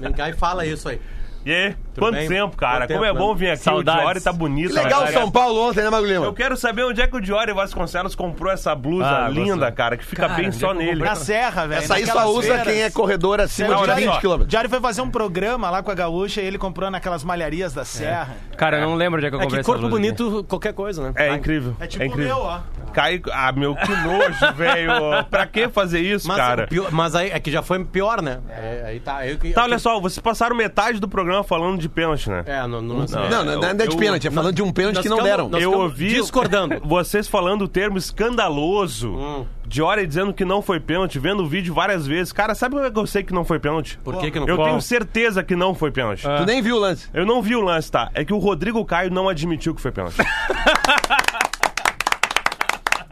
[0.00, 1.00] Vem cá e fala isso aí.
[1.44, 1.76] E aí?
[1.98, 2.28] Quanto bem?
[2.28, 2.80] tempo, cara?
[2.86, 3.38] Quanto Como é tempo, bom né?
[3.38, 3.62] vir aqui.
[3.62, 4.00] Saudades.
[4.00, 4.68] O Diori tá bonito.
[4.68, 5.12] Que legal o cara.
[5.20, 6.26] São Paulo ontem, né, Lima?
[6.26, 9.96] Eu quero saber onde é que o Diori Vasconcelos comprou essa blusa Ah, linda, cara,
[9.96, 11.04] que fica Cara, bem só é que eu nele.
[11.04, 11.78] Na serra, velho.
[11.82, 12.62] Essa aí só usa feiras.
[12.64, 14.12] quem é corredor acima Olha de só.
[14.12, 14.44] 20 km.
[14.46, 17.84] Diário foi fazer um programa lá com a Gaúcha e ele comprou naquelas malharias da
[17.84, 18.36] serra.
[18.56, 20.72] Cara, eu não lembro onde é que eu É comprei que essa corpo bonito, qualquer
[20.72, 21.12] coisa, né?
[21.16, 21.74] É incrível.
[21.80, 22.34] É tipo o incrível.
[22.36, 22.60] meu, ó.
[22.92, 23.20] Cai...
[23.32, 24.92] Ah, meu, que nojo, velho.
[25.30, 26.66] Pra que fazer isso, Mas, cara?
[26.66, 28.38] pior- mas aí é que já foi pior, né?
[28.48, 29.26] É, aí tá.
[29.26, 32.42] Eu, Tá, olha só, vocês passaram metade do programa falando de pênalti, né?
[32.46, 33.04] É, no, no, Não.
[33.30, 35.50] Não, não, não é de Eu- pênalti, é falando de um pênalti que não ficamos-
[35.50, 35.60] deram.
[35.60, 36.80] eu ouvi discordando.
[36.86, 39.10] vocês falando o termo escandaloso.
[39.14, 39.46] Hum.
[39.66, 42.32] Diori dizendo que não foi pênalti, vendo o vídeo várias vezes.
[42.32, 43.98] Cara, sabe como é que eu sei que não foi pênalti?
[44.02, 44.64] Por que, que não Eu foi?
[44.64, 46.22] tenho certeza que não foi pênalti.
[46.22, 47.06] Tu nem viu o lance.
[47.12, 48.08] Eu não vi o lance, tá?
[48.14, 50.16] É que o Rodrigo Caio não admitiu que foi pênalti.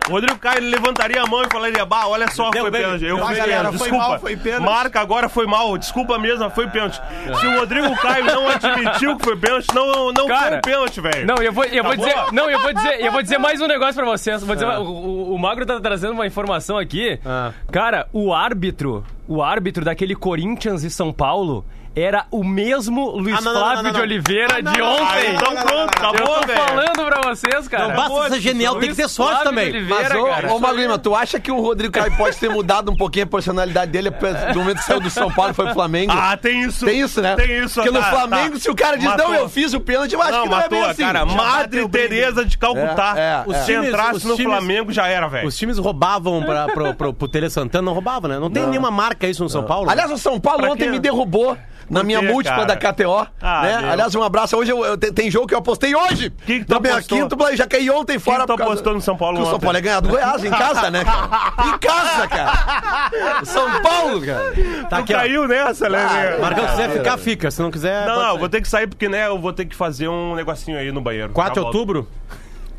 [0.08, 2.82] O Rodrigo Caio levantaria a mão e falaria: Bah, olha só, Deu foi bem.
[2.82, 3.04] pênalti.
[3.04, 3.78] Eu fui bem, galera, pênalti.
[3.78, 4.08] foi Desculpa.
[4.10, 4.64] mal, foi pênalti.
[4.64, 5.76] Marca, agora foi mal.
[5.78, 7.00] Desculpa mesmo, foi pênalti.
[7.40, 11.00] Se o Rodrigo Caio não admitiu que foi pênalti, não, não foi Cara, um pênalti,
[11.00, 11.26] velho.
[11.26, 12.32] Não, eu vou, eu vou Tá dizer.
[12.32, 14.42] Não, eu vou dizer, eu vou dizer mais um negócio pra vocês.
[14.42, 17.18] Vou dizer, o, o- o Magro tá trazendo uma informação aqui.
[17.26, 17.52] Ah.
[17.72, 21.64] Cara, o árbitro, o árbitro daquele Corinthians e São Paulo
[21.98, 24.04] era o mesmo Luiz Ah, não, não, Flávio não, não, de não.
[24.04, 25.34] Oliveira de Ah, ontem.
[25.34, 26.60] então pronto, eu acabou, tô velho.
[26.60, 27.88] falando pra vocês, cara.
[27.88, 29.72] Não basta ser genial, tem que ter sorte Flávio também.
[29.72, 30.52] de Mas, Oliveira, ô, cara.
[30.52, 33.90] ô Maglima, tu acha que o Rodrigo Caio pode ter mudado um pouquinho a personalidade
[33.90, 34.10] dele
[34.52, 36.12] do momento que saiu do São Paulo e foi pro Flamengo?
[36.14, 36.84] Ah, tem isso.
[36.84, 37.34] Tem isso, né?
[37.34, 37.74] Tem isso.
[37.76, 38.60] Porque no tá, Flamengo, tá.
[38.60, 39.28] se o cara diz, Matou.
[39.28, 41.02] não, eu fiz o pênalti, eu acho Não, que não é matou, bem assim.
[41.02, 41.24] cara.
[41.24, 41.88] Madre.
[41.88, 43.14] Teresa de Calcutá.
[43.16, 45.48] É, é, Os Se entrasse no Flamengo, já era, velho.
[45.48, 48.38] Os times roubavam pra, pro, pro, pro Tele Santana, não roubavam, né?
[48.38, 49.88] Não tem nenhuma marca isso no São Paulo.
[49.88, 51.56] Aliás, o São Paulo ontem me derrubou
[51.88, 52.76] na minha quê, múltipla cara?
[52.76, 53.26] da KTO.
[53.40, 53.90] Ah, né?
[53.92, 54.56] Aliás, um abraço.
[54.56, 56.30] Hoje eu, eu- tem, tem jogo que eu apostei hoje.
[56.44, 57.18] Que que tu da minha apostou?
[57.18, 58.40] quíntupla e já caí ontem fora.
[58.40, 59.58] que tu apostou no São Paulo Que o São?
[59.60, 61.68] Paulo ia ganhar do Goiás em casa, né, cara?
[61.68, 63.10] Em casa, cara.
[63.44, 64.52] São Paulo, cara.
[64.90, 65.16] Tá aqui, ó.
[65.18, 66.36] caiu nessa, né?
[66.40, 67.50] Marcão, se quiser Ah, ficar, fica.
[67.50, 68.06] Se não quiser.
[68.06, 68.38] Não, não, sair.
[68.38, 71.00] vou ter que sair porque, né, eu vou ter que fazer um negocinho aí no
[71.00, 71.32] banheiro.
[71.32, 71.74] 4 de Já volto.
[71.76, 72.08] outubro?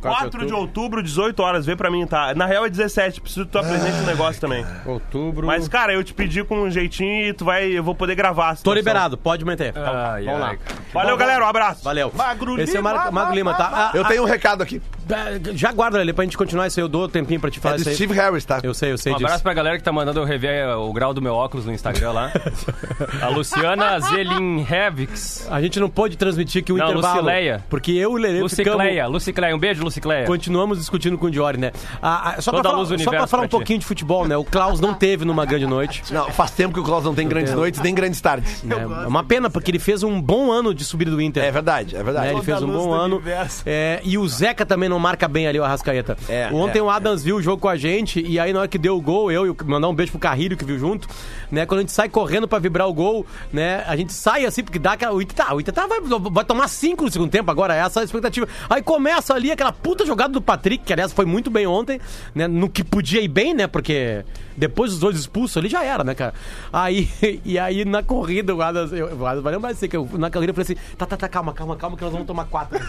[0.01, 2.33] 4 de outubro, 18 horas, vê pra mim, tá?
[2.36, 4.65] Na real é 17, preciso que tu apresente um negócio também.
[4.86, 5.45] Outubro.
[5.47, 8.55] Mas, cara, eu te pedi com um jeitinho e tu vai, eu vou poder gravar.
[8.57, 9.73] Tô liberado, pode meter.
[9.77, 10.49] Ai, Vamos lá.
[10.49, 10.60] ai.
[10.93, 11.83] Valeu, galera, um abraço.
[11.83, 12.12] Valeu.
[12.15, 13.69] Magro Esse é o Lima, Mar- Mago Lima, tá?
[13.93, 14.81] Ah, Eu tenho um recado aqui.
[15.12, 16.83] ah, já guarda ele pra gente continuar isso aí.
[16.83, 17.95] Eu dou tempinho pra te falar É do isso aí.
[17.95, 18.60] Steve Harris, tá?
[18.63, 19.25] Eu sei, eu sei Um disso.
[19.25, 21.73] abraço pra galera que tá mandando eu rever eh, o grau do meu óculos no
[21.73, 22.31] Instagram lá.
[23.21, 25.47] A Luciana Zelinhevix.
[25.49, 27.15] A gente não pôde transmitir aqui o Não, intervalo.
[27.15, 27.63] Lucileia.
[27.69, 28.51] Porque eu e o ficamos...
[28.51, 29.55] Lucicleia, Lucicleia.
[29.55, 30.26] Um beijo, Lucicleia.
[30.26, 31.71] Continuamos discutindo com o Diori, né?
[32.02, 33.52] Ah, ah, só, Toda pra falar, só pra falar um pra ti.
[33.52, 34.38] pouquinho de futebol, né?
[34.38, 36.04] O Klaus não teve numa grande noite.
[36.12, 38.63] Não, faz tempo que o Klaus não tem grandes noites nem grandes tardes.
[38.63, 38.76] né?
[39.04, 41.43] É uma pena, porque ele fez um bom ano de subida do Inter.
[41.43, 42.28] É verdade, é verdade.
[42.28, 42.34] né?
[42.34, 43.21] Ele fez um bom ano.
[43.65, 46.17] É, e o Zeca também não marca bem ali, o Arrascaeta.
[46.30, 48.67] É, Ontem é, o Adams viu o jogo com a gente, e aí na hora
[48.67, 51.08] que deu o gol, eu e o, mandar um beijo pro Carrilho que viu junto,
[51.52, 51.65] né?
[51.65, 53.84] Quando a gente sai correndo pra vibrar o gol, né?
[53.88, 55.13] A gente sai assim, porque dá aquela.
[55.13, 58.00] O Inter, tá, o Inter tá, vai, vai tomar cinco no segundo tempo agora, essa
[58.00, 58.47] é a expectativa.
[58.69, 61.99] Aí começa ali aquela puta jogada do Patrick, que aliás foi muito bem ontem,
[62.33, 62.47] né?
[62.47, 63.67] No que podia ir bem, né?
[63.67, 64.23] Porque
[64.55, 66.33] depois dos dois expulsos ali já era, né, cara?
[66.71, 67.09] Aí,
[67.45, 70.29] e aí na corrida, o Adams, eu, o Adams vai lembrar disso, que eu, na
[70.29, 72.79] corrida eu falei assim: tá, tá, tá, calma, calma, calma, que nós vamos tomar quatro.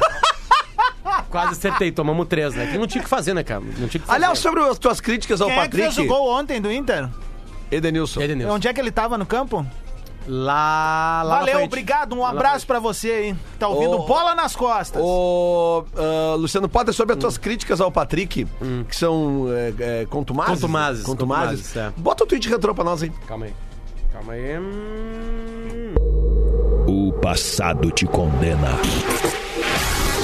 [1.31, 2.67] Quase acertei, tomamos três, né?
[2.67, 3.61] Que não tinha o que fazer, né, cara?
[3.61, 4.13] Não tinha o que fazer.
[4.13, 6.73] Aliás, sobre as tuas críticas ao Quem é que Patrick, fez o gol ontem do
[6.73, 7.09] Inter?
[7.71, 8.23] Edenilson.
[8.23, 8.55] Edenilson.
[8.55, 9.67] Onde é que ele tava no campo?
[10.31, 12.15] Lá, lá Valeu, obrigado.
[12.15, 13.37] Um abraço pra você aí.
[13.59, 15.01] Tá ouvindo Ô, bola nas costas.
[15.03, 18.47] Ô, ah, Luciano Potter, sobre as tuas críticas ao Patrick,
[18.87, 20.61] que são é, é, contumazes.
[20.61, 21.73] Contumazes, Contumazes.
[21.73, 21.93] contumazes, é.
[21.97, 23.13] Bota o tweet retrô pra nós, hein?
[23.27, 23.55] Calma aí.
[24.13, 24.59] Calma aí.
[24.59, 25.95] Hum.
[26.87, 28.79] O passado te condena.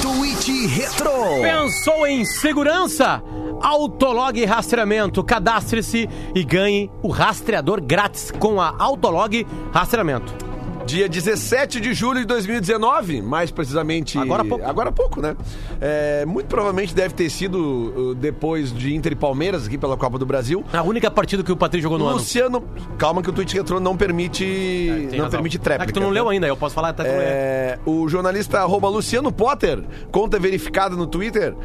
[0.01, 1.41] Tweet Retro.
[1.41, 3.23] Pensou em segurança?
[3.61, 5.23] Autolog Rastreamento.
[5.23, 10.45] Cadastre-se e ganhe o rastreador grátis com a Autolog Rastreamento.
[10.85, 14.19] Dia 17 de julho de 2019, mais precisamente.
[14.19, 14.65] Agora há pouco.
[14.65, 15.35] Agora há pouco, né?
[15.81, 20.19] É, muito provavelmente deve ter sido uh, depois de Inter e Palmeiras, aqui pela Copa
[20.19, 20.63] do Brasil.
[20.71, 22.17] A única partida que o Patrick jogou no ano.
[22.17, 22.63] Luciano,
[22.99, 24.45] calma que o tweet retrô não permite.
[24.45, 25.31] Tem não razão.
[25.31, 25.85] permite tréplica.
[25.85, 27.23] É que tu não leu ainda, eu posso falar até que tu lê.
[27.23, 31.55] É, o jornalista arroba Luciano Potter, conta verificada no Twitter,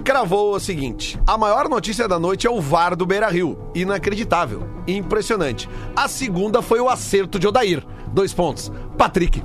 [0.00, 3.58] cravou o seguinte: a maior notícia da noite é o VAR do Beira Rio.
[3.74, 4.66] Inacreditável.
[4.86, 5.68] Impressionante.
[5.94, 7.84] A segunda foi o acerto de Odair.
[8.12, 8.72] Dois pontos.
[8.98, 9.42] Patrick.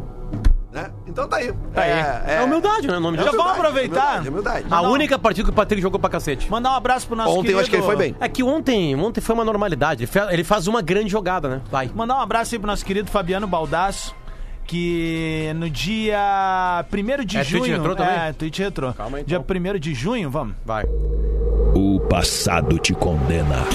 [0.71, 0.91] Né?
[1.07, 1.53] Então tá aí.
[2.27, 2.97] É, humildade, né?
[2.97, 3.37] O nome Já disso.
[3.37, 4.19] vamos aproveitar.
[4.19, 4.65] Humildade, humildade.
[4.69, 4.91] A Não.
[4.91, 6.51] única partida que o Patrick jogou pra cacete.
[6.51, 7.57] Mandar um abraço pro nosso Ontem querido...
[7.57, 8.15] eu acho que ele foi bem.
[8.19, 10.09] É que ontem, ontem foi uma normalidade.
[10.29, 11.61] Ele faz uma grande jogada, né?
[11.71, 11.89] Vai.
[11.95, 14.13] Mandar um abraço aí pro nosso querido Fabiano Baldasso,
[14.65, 17.61] que no dia 1 de É junho...
[17.63, 18.13] tweet retrô também?
[18.15, 18.93] É, tweet retrô.
[18.93, 19.43] Calma aí, então.
[19.45, 20.55] Dia 1 de junho, vamos.
[20.65, 20.83] Vai.
[21.75, 23.65] O passado te condena.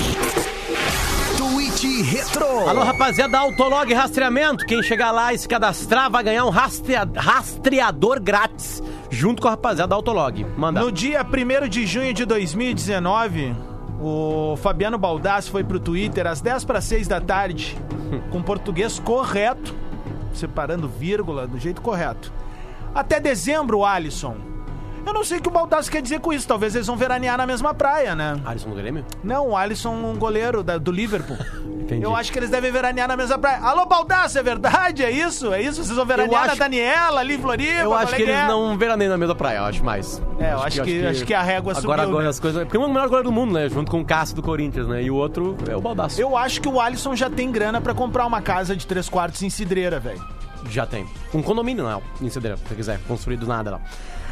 [2.03, 2.69] Retro.
[2.69, 4.65] Alô, rapaziada da Autolog Rastreamento.
[4.67, 8.83] Quem chegar lá e se cadastrar vai ganhar um rastrea- rastreador grátis.
[9.11, 10.45] Junto com a rapaziada da Autolog.
[10.57, 10.81] Manda.
[10.81, 13.55] No dia 1 de junho de 2019,
[14.01, 17.77] o Fabiano Baldassi foi pro Twitter às 10 para 6 da tarde,
[18.31, 19.75] com português correto,
[20.33, 22.33] separando vírgula do jeito correto.
[22.95, 24.37] Até dezembro, Alisson.
[25.07, 26.47] Eu não sei o que o Baldassi quer dizer com isso.
[26.47, 28.41] Talvez eles vão veranear na mesma praia, né?
[28.45, 29.05] Alisson do Grêmio?
[29.25, 31.37] Não, o Alisson, um goleiro da- do Liverpool.
[31.81, 32.05] Entendi.
[32.05, 33.59] Eu acho que eles devem veranear na mesma praia.
[33.63, 35.03] Alô, Baldassi, é verdade?
[35.05, 35.53] É isso?
[35.53, 35.83] É isso?
[35.83, 37.73] Vocês vão veranear na acho- Daniela, ali em Floripa?
[37.81, 38.47] Eu acho qual é que eles é?
[38.47, 40.23] não veraneiam na mesma praia, eu acho mais.
[40.39, 42.31] É, eu acho que- acho que a régua agora, subiu, Agora né?
[42.31, 42.63] as coisas...
[42.63, 43.69] Porque um é o melhor goleiro do mundo, né?
[43.69, 45.03] Junto com o Cássio do Corinthians, né?
[45.03, 46.21] E o outro é o Baldaço.
[46.21, 49.43] Eu acho que o Alisson já tem grana pra comprar uma casa de três quartos
[49.43, 50.23] em Cidreira, velho.
[50.69, 51.07] Já tem.
[51.33, 52.03] Um condomínio, não.
[52.21, 53.01] Em Cidreira, se você quiser.
[53.09, 53.81] Construir do nada, não.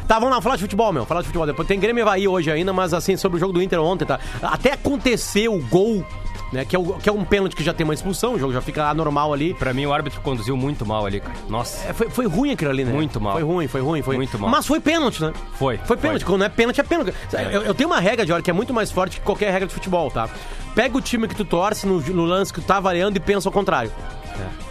[0.07, 1.05] Tá, vamos lá, falar de futebol, meu.
[1.05, 1.45] Falar de futebol.
[1.45, 4.05] Depois tem Grêmio e Havaí hoje ainda, mas assim, sobre o jogo do Inter ontem,
[4.05, 4.19] tá?
[4.41, 6.03] Até aconteceu o gol,
[6.51, 6.65] né?
[6.65, 8.59] Que é, o- que é um pênalti que já tem uma expulsão, o jogo já
[8.61, 9.53] fica anormal ali.
[9.53, 11.35] Pra mim, o árbitro conduziu muito mal ali, cara.
[11.47, 11.87] Nossa.
[11.87, 12.91] É, foi, foi ruim aquilo ali, né?
[12.91, 13.33] Muito mal.
[13.33, 14.49] Foi ruim, foi ruim, foi Muito mal.
[14.49, 15.31] Mas foi pênalti, né?
[15.53, 16.23] Foi, Foi pênalti.
[16.23, 16.33] foi.
[16.33, 17.13] Quando não é pênalti, é pênalti.
[17.51, 19.67] Eu, eu tenho uma regra, de hora que é muito mais forte que qualquer regra
[19.67, 20.27] de futebol, tá?
[20.79, 23.49] Pega o time que tu torce no, no lance que tu tá variando e pensa
[23.49, 23.91] ao contrário.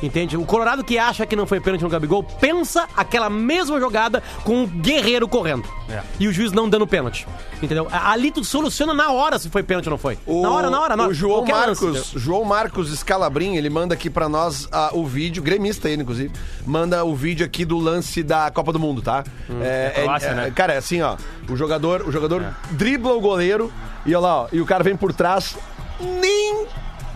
[0.02, 0.38] Entende?
[0.38, 4.62] O Colorado que acha que não foi pênalti no Gabigol, pensa aquela mesma jogada com
[4.62, 5.68] o Guerreiro correndo.
[5.86, 6.00] É.
[6.18, 7.28] E o juiz não dando pênalti.
[7.62, 7.86] Entendeu?
[7.92, 10.16] A- Ali tu soluciona na hora se foi pênalti ou não foi.
[10.26, 11.12] na hora, na hora, na hora.
[11.12, 12.20] O João Qualquer lance, Marcos, entendeu?
[12.22, 16.32] João Marcos Scalabrin, ele manda aqui pra nós ah, o vídeo, gremista ele, inclusive,
[16.64, 19.24] manda o vídeo aqui do lance da Copa do Mundo, tá?
[19.60, 20.50] é, é Croácia, né?
[20.56, 21.18] Cara, é assim, ó,
[21.50, 23.70] o jogador, o jogador dribla o goleiro
[24.06, 25.54] e olha lá, ó, e o cara vem por trás,
[26.00, 26.66] nem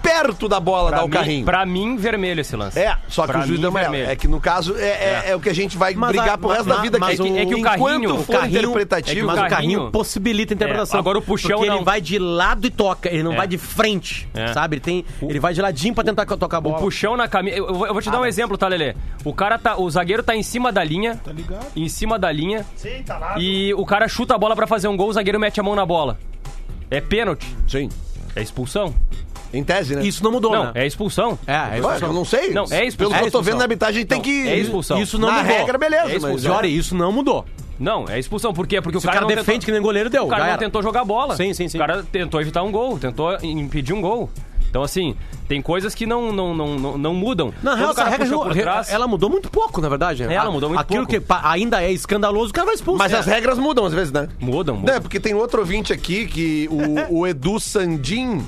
[0.03, 1.45] perto da bola dá Pra o mim, carrinho.
[1.45, 2.77] pra mim, vermelho esse lance.
[2.77, 3.93] É, só que Pra o juiz mim, deu amarelo.
[3.93, 4.13] vermelho.
[4.13, 6.39] É que no caso é, é, é o que a gente vai Mas brigar a-
[6.39, 7.31] pro resto mas- da vida mas aqui.
[7.31, 9.49] o- é que o Enquanto carrinho- for o carrinho- interpretativo, é que Mas o o
[9.49, 10.99] carrinho possibilita a interpretação.
[10.99, 11.85] É, agora o puxão Porque ele não.
[11.85, 13.37] vai de lado e toca, ele não É.
[13.37, 14.53] vai de frente, É.
[14.53, 14.75] sabe?
[14.75, 16.79] Ele, tem, ele vai de ladinho pra tentar tocar a O bola.
[16.81, 17.57] puxão na camisa.
[17.57, 18.97] Eu, eu vou- te dar um exemplo, tá, Lelê?
[19.25, 19.77] O cara tá.
[19.77, 21.21] O zagueiro tá em cima da linha.
[21.25, 21.65] Tá ligado?
[21.77, 22.67] Em cima da linha.
[22.75, 23.35] Sim, tá lá.
[23.39, 25.77] E o cara chuta a bola pra fazer um gol, o zagueiro mete a mão
[25.77, 26.19] na bola.
[26.91, 27.47] É pênalti.
[27.69, 27.89] Sim.
[28.37, 28.95] É expulsão.
[29.53, 30.03] Em tese, né?
[30.07, 30.73] Isso não mudou, Não, né?
[30.77, 31.39] é expulsão.
[31.47, 32.09] É, é Ué, expulsão.
[32.09, 32.51] eu não sei.
[32.55, 32.97] Não, é expulsão.
[32.97, 33.43] Pelo que eu tô É expulsão.
[33.43, 34.49] vendo na arbitragem, tem Não, que.
[34.49, 34.99] é expulsão.
[35.03, 35.57] Isso não Na mudou.
[35.57, 36.15] regra, beleza, É mas.
[36.25, 36.55] expulsão.
[36.55, 37.45] Jory, isso não mudou.
[37.79, 38.55] Não, é expulsão.
[38.55, 38.81] Por quê?
[38.81, 40.25] Porque Se o cara, o cara não defende tentou, que nem goleiro, deu.
[40.25, 40.59] o cara já não era.
[40.59, 41.37] tentou jogar bola.
[41.37, 41.77] Sim, sim, sim.
[41.77, 44.31] O cara tentou evitar um gol, tentou impedir um gol.
[44.73, 45.15] Então, assim,
[45.47, 47.53] tem coisas que não, não, não, não, não mudam.
[47.63, 49.89] Na real, o cara essa regra puxou jogou- por trás, ela mudou muito pouco, na
[49.91, 50.25] verdade.
[50.27, 50.33] né?
[50.33, 51.27] É, ela mudou muito Aquilo pouco.
[51.27, 52.99] que ainda é escandaloso, o cara vai expulso.
[52.99, 53.19] Mas É.
[53.19, 54.31] as regras mudam às vezes, né?
[54.41, 54.95] Mudam, Não, mudam.
[54.97, 58.43] é porque tem outro ouvinte aqui que o, o Edu Sandim.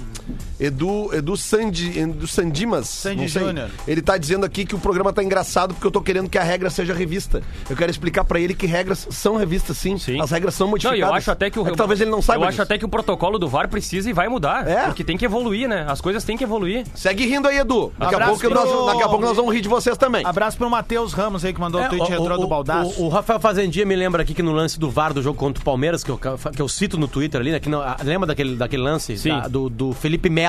[0.59, 2.89] Edu, Edu, Sandi, Edu Sandimas.
[2.89, 3.29] Sandy não.
[3.29, 3.71] Júnior.
[3.87, 6.43] Ele tá dizendo aqui que o programa tá engraçado porque eu tô querendo que a
[6.43, 7.43] regra seja revista.
[7.69, 9.99] Eu quero explicar pra ele que regras são revistas, sim.
[9.99, 10.21] Sim.
[10.21, 10.99] As regras são Não, modificadas.
[10.99, 12.63] e eu acho até que o É talvez ele não saiba Eu acho disso.
[12.63, 14.67] até que o protocolo do VAR precisa e vai mudar.
[14.69, 14.85] É.
[14.87, 15.85] Porque tem que evoluir, né?
[15.89, 16.85] As coisas têm que evoluir.
[16.95, 17.93] Segue rindo aí, Edu.
[17.99, 20.25] Daqui a, Abraço pouco nós, daqui a pouco nós vamos rir de vocês também.
[20.25, 23.01] Abraço pro Matheus Ramos aí que mandou o É, tweet retrô do Baldaço.
[23.03, 25.61] O, o Rafael Fazendia me lembra aqui que no lance do VAR do jogo contra
[25.61, 27.59] o Palmeiras, que eu, que eu cito no Twitter ali, né?
[27.61, 29.31] Que não, lembra daquele, daquele lance Sim.
[29.31, 30.44] da- do, do Felipe Melo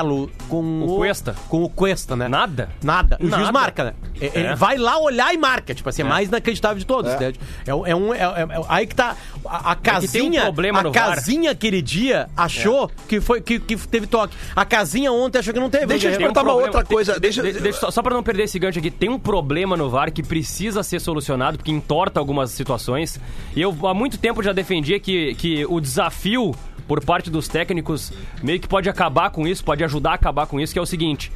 [0.50, 1.36] com O Cuesta.
[1.50, 2.28] Com o Cuesta, né?
[2.28, 2.70] Nada.
[2.84, 3.18] Nada.
[3.20, 3.52] O juiz Nada.
[3.52, 3.94] marca, né?
[4.20, 4.56] E- Ele É.
[4.56, 5.74] vai lá olhar e marca.
[5.74, 7.12] Tipo assim, é, mais inacreditável de todos.
[7.20, 7.34] né?
[7.66, 8.14] É, um- é um.
[8.14, 9.16] é- é- é- aí que tá.
[9.46, 10.42] A, a que tem um casinha.
[10.44, 11.16] problema a no VAR.
[11.16, 14.36] casinha aquele dia achou que, foi, que, que teve toque.
[14.56, 15.86] A casinha ontem achou que não teve.
[15.86, 17.14] Deixa eu te Tem um perguntar uma outra coisa.
[17.14, 19.76] de- Deixa, de- deixa só, só pra não perder esse gancho aqui, tem um problema
[19.78, 23.20] no VAR que precisa ser solucionado, porque entorta algumas situações.
[23.56, 26.56] E eu há muito tempo já defendia que, que o desafio
[26.88, 28.12] por parte dos técnicos
[28.44, 30.86] meio que pode acabar com isso, pode ajudar a acabar com isso, que é o
[30.86, 31.32] seguinte.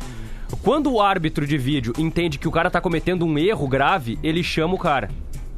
[0.63, 4.43] Quando o árbitro de vídeo entende que o cara tá cometendo um erro grave, ele
[4.43, 5.09] chama o cara.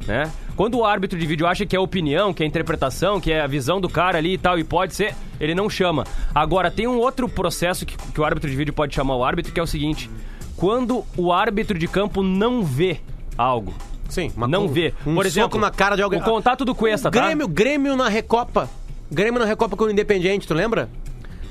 [0.06, 0.30] Né?
[0.56, 3.46] Quando o árbitro de vídeo acha que é opinião, que é interpretação, que é a
[3.46, 6.04] visão do cara ali e tal, e pode ser, ele não chama.
[6.34, 9.52] Agora, tem um outro processo que, que o árbitro de vídeo pode chamar o árbitro,
[9.52, 10.10] que é o seguinte:
[10.56, 12.98] quando o árbitro de campo não vê
[13.38, 13.72] algo.
[14.08, 14.92] Sim, uma não co- vê.
[15.06, 16.20] um Por exemplo, soco na cara de alguém.
[16.20, 17.24] O contato do Cuesta, tá?
[17.24, 18.68] Grêmio, Grêmio na Recopa.
[19.10, 20.88] Grêmio na Recopa com o Independiente, tu lembra?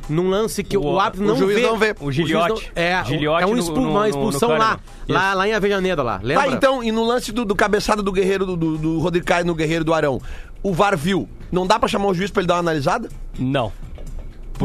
[0.10, 1.62] Num lance que o, O- árbitro o não juiz vê.
[1.62, 1.96] não vê.
[2.02, 2.72] O juiz Giliotti.
[2.76, 5.34] não- É, Giliotti é um no- expu- no- uma no- expulsão no lá, lá.
[5.34, 6.20] Lá em Avejaneira, lá.
[6.22, 6.44] Lembra?
[6.48, 9.46] Tá, então, e no lance do, do cabeçada do Guerreiro, do, do, do Rodrigo Caio
[9.46, 10.20] no Guerreiro do Arão,
[10.64, 11.30] o VAR viu.
[11.52, 13.10] Não dá pra chamar o juiz pra ele dar uma analisada?
[13.38, 13.72] Não.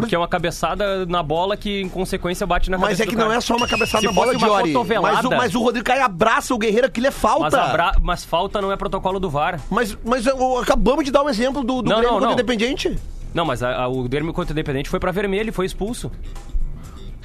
[0.01, 3.33] Porque é uma cabeçada na bola que, em consequência, bate na Mas é que não
[3.33, 4.73] é só uma cabeçada Se na bola fosse de uma Ori.
[4.73, 7.43] cotovelada- Mas o, mas o Rodrigo Caio abraça o Guerreiro, aquilo é falta.
[7.45, 9.61] Mas, abra- mas falta não é protocolo do VAR.
[9.71, 12.27] Mas, mas eu- acabamos de dar um exemplo do, do Não, Grêmio não, contra o
[12.29, 12.33] não.
[12.33, 12.99] Independente.
[13.35, 16.11] Não, mas a- a- o Grêmio contra o Independente foi pra vermelho e foi expulso.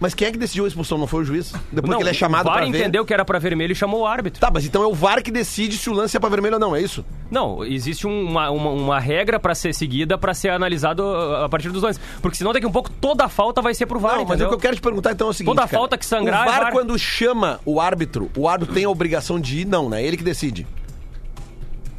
[0.02, 0.98] Mas quem é que decidiu a expulsão?
[0.98, 1.54] Não foi o juiz?
[1.72, 2.80] Depois não, que ele é chamado o VAR pra ver.
[2.80, 4.42] entendeu que era pra vermelho e chamou o árbitro.
[4.42, 6.60] Tá, mas então é o VAR que decide se o lance é pra vermelho ou
[6.60, 7.06] não, é isso?
[7.30, 11.50] Não, existe um- uma, uma, uma regra pra ser seguida pra ser analisado uh, a
[11.50, 12.02] partir dos lances.
[12.22, 14.30] Porque senão daqui a um pouco toda a falta vai ser pro VAR, Não, mas
[14.30, 14.50] o entendeu?
[14.50, 15.54] que eu quero te perguntar então é o seguinte.
[15.56, 15.78] Toda cara.
[15.80, 16.72] falta que sangrar O é VAR, VAR.
[16.74, 19.66] quando chama o árbitro, o árbitro tem a obrigação de ir?
[19.66, 20.02] Não, né?
[20.02, 20.66] É ele que decide.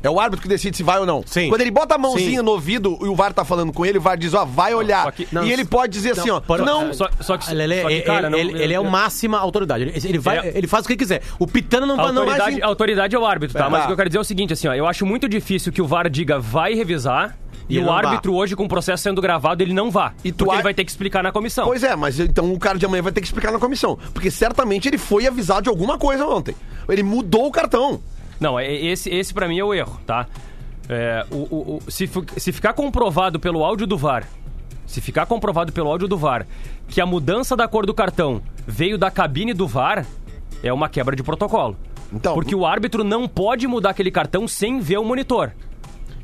[0.03, 1.23] É o árbitro que decide se vai ou não.
[1.27, 1.49] Sim.
[1.49, 2.45] Quando ele bota a mãozinha Sim.
[2.45, 5.05] no ouvido e o VAR tá falando com ele, o VAR diz, ó, vai olhar.
[5.05, 6.93] só que- Não, e ele pode dizer assim, ó, por- não...
[6.93, 9.39] Só, só que, Ah, Lelê, só que, ele, cara, não- ele, ele é o máxima
[9.39, 9.85] autoridade.
[9.85, 11.23] Ele, ele vai, Ele é- ele faz o que ele quiser.
[11.39, 13.67] O Pitana não vai não vai autoridade, a autoridade é o árbitro, tá?
[13.67, 13.85] É, Mas tá.
[13.85, 15.81] o que eu quero dizer é o seguinte, assim, ó, eu acho muito difícil que
[15.81, 17.37] o VAR diga vai revisar
[17.69, 18.09] E e, ele o não vá.
[18.09, 20.13] árbitro hoje com o processo sendo gravado ele não vá.
[20.25, 21.65] E tu porque a- ele vai ter que explicar na comissão.
[21.67, 23.97] Pois é, mas então o cara de amanhã vai ter que explicar na comissão.
[24.13, 26.57] Porque certamente ele foi avisado de alguma coisa ontem.
[26.89, 28.01] Ele mudou o cartão.
[28.43, 30.27] Não, é- esse, esse para mim é o erro, tá?
[30.89, 34.27] É, o, o- o- se, se ficar comprovado pelo áudio do VAR,
[34.87, 36.47] se ficar comprovado pelo áudio do VAR
[36.89, 40.05] que a mudança da cor do cartão veio da cabine do VAR,
[40.63, 41.77] é uma quebra de protocolo.
[42.13, 45.53] Então, Porque o árbitro não pode mudar aquele cartão sem ver o monitor.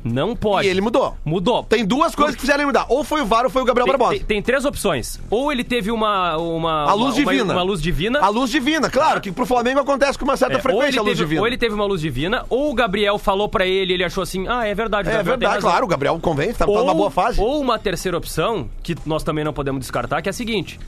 [0.03, 0.65] Não pode.
[0.67, 1.15] E ele mudou.
[1.25, 1.63] Mudou.
[1.63, 2.85] Tem duas coisas que fizeram ele mudar.
[2.87, 4.11] Ou foi o VAR ou foi o Gabriel Barbosa.
[4.11, 5.19] tem- tem três opções.
[5.29, 6.37] Ou ele teve uma.
[6.37, 7.53] uma A luz uma- uma- divina.
[7.53, 8.19] Uma, luz divina.
[8.19, 11.03] A luz divina, claro, que pro Flamengo acontece com uma certa É, ou, frequência a
[11.03, 11.41] luz teve, divina.
[11.41, 14.47] ou ele teve uma luz divina, ou o Gabriel falou pra ele, ele achou assim,
[14.47, 15.09] ah, é verdade.
[15.09, 17.39] o É verdade, claro, o Gabriel convence, tá, tá numa boa fase.
[17.41, 20.79] Ou uma terceira opção, que nós também não podemos descartar, que é a seguinte.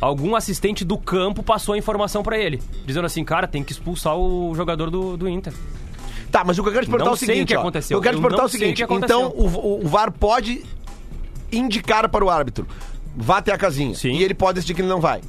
[0.00, 4.16] Algum assistente do campo passou a informação pra ele, dizendo assim, cara, tem que expulsar
[4.16, 5.52] o jogador do, do Inter.
[6.30, 7.56] Tá, mas o que eu quero te perguntar Não é o sei seguinte, o que
[7.56, 7.60] ó.
[7.60, 7.98] aconteceu.
[7.98, 9.18] Eu quero te Eu perguntar o o seguinte, aconteceu.
[9.20, 10.62] então o, o VAR pode
[11.50, 12.66] indicar para o árbitro,
[13.16, 13.94] vá até a casinha.
[13.94, 14.12] Sim.
[14.12, 15.20] E ele pode decidir que ele não vai.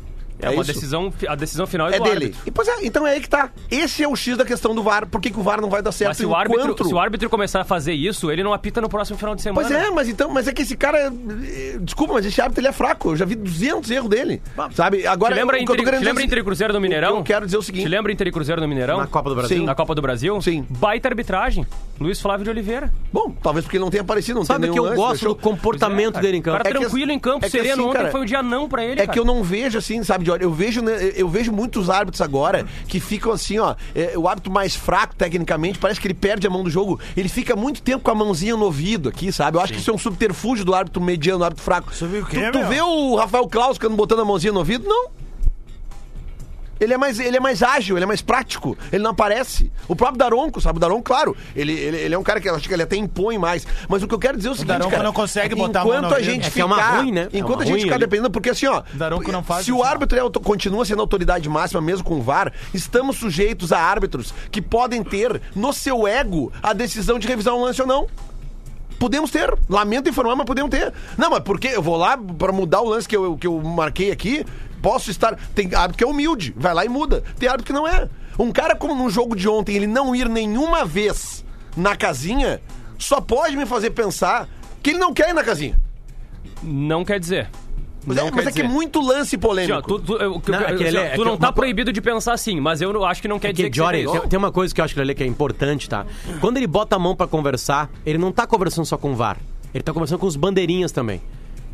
[0.42, 0.74] É, uma isso?
[0.74, 2.16] decisão, a decisão final é, É do dele.
[2.26, 2.42] árbitro.
[2.46, 3.50] E, pois é, então é aí que tá.
[3.70, 5.06] Esse é o X da questão do VAR.
[5.08, 6.88] Por que, que o VAR não vai dar certo Mas se o, árbitro, enquanto...
[6.88, 9.68] se o árbitro começar a fazer isso, ele não apita no próximo final de semana.
[9.68, 12.68] Pois é, mas então, mas é que esse cara, é- desculpa, mas esse árbitro ele
[12.68, 13.12] é fraco.
[13.12, 14.42] Eu já vi 200 erros dele.
[14.74, 15.06] Sabe?
[15.08, 17.12] Agora Te lembra, o que eu tô te lembra é e seguinte, Cruzeiro no Mineirão?
[17.12, 17.84] O que eu quero dizer é o seguinte.
[17.84, 18.98] Te lembra Inter e Cruzeiro no Mineirão?
[18.98, 19.58] Na Copa do Brasil?
[19.58, 19.66] Sim.
[19.66, 20.42] Na Copa do Brasil?
[20.42, 20.66] Sim.
[20.70, 21.66] Baita arbitragem.
[22.00, 22.92] Luiz Flávio de Oliveira.
[23.14, 25.36] Bom, talvez porque ele não tenha aparecido, não Sabe tem que eu lance, gosto deixou-
[25.36, 26.58] do comportamento dele em campo.
[26.58, 27.74] Cara É tranquilo em campo, é sereno.
[27.74, 30.26] assim, Ontem foi um dia não pra ele, É que eu não vejo assim, sabe,
[30.38, 30.44] de olho.
[30.44, 33.76] Eu vejo, né, eu vejo muitos árbitros agora que ficam assim, ó.
[33.96, 37.00] é, o árbitro mais fraco, tecnicamente, parece que ele perde a mão do jogo.
[37.16, 39.58] Ele fica muito tempo com a mãozinha no ouvido aqui, sabe?
[39.58, 41.94] Eu acho que isso é um subterfúgio do árbitro mediano, do árbitro fraco.
[41.94, 44.88] Você viu o quê, tu, tu vê o Rafael Klaus botando a mãozinha no ouvido?
[44.88, 45.21] Não.
[46.82, 49.72] Ele é, mais, ele é mais ágil, ele é mais prático, ele não aparece.
[49.88, 50.78] O próprio Daronco, sabe?
[50.78, 52.96] O Daronco, claro, ele, ele, ele é um cara que eu acho que ele até
[52.96, 53.68] impõe mais.
[53.88, 55.82] Mas o que eu quero dizer é o seguinte, Daronco cara, não consegue é botar
[55.82, 57.30] a mão enquanto a gente É é ficar, ruim, né?
[57.32, 59.72] É Enquanto uma a gente ruim ficar dependendo, porque assim, ó, Daronco não faz se
[59.72, 64.34] o árbitro é continua sendo autoridade máxima mesmo com o VAR, estamos sujeitos a árbitros
[64.52, 68.08] que podem ter no seu ego a decisão de revisar um lance ou não.
[68.98, 69.54] podemos ter.
[69.70, 70.92] Lamento informar, mas podemos ter.
[71.18, 71.72] Não, mas por quê?
[71.74, 74.46] Eu vou lá pra mudar o lance que eu, que eu marquei aqui.
[74.82, 75.36] Posso estar.
[75.54, 77.24] Tem árbitro que é humilde, vai lá e muda.
[77.38, 78.10] Tem árbitro que não é.
[78.40, 81.46] Um cara como no jogo de ontem, ele não ir nenhuma vez
[81.78, 82.62] na casinha,
[82.98, 84.48] só pode me fazer pensar
[84.82, 85.78] que ele não quer ir na casinha.
[86.64, 87.50] Não quer dizer.
[88.04, 89.82] Mas, não é, quer mas é que é muito lance polêmico.
[89.84, 91.54] tu, tu- eu- Não, eu- é que ele assim, é- é tu não tá uma
[91.54, 93.78] co- proibido de pensar assim, mas eu não- acho que não quer É dizer que,
[93.78, 94.28] Jory, tem, isso.
[94.28, 96.04] tem uma coisa que eu acho que ele que é importante, tá?
[96.40, 99.38] Quando ele bota a mão pra conversar, ele não tá conversando só com o VAR.
[99.72, 101.22] Ele tá conversando com os bandeirinhas também.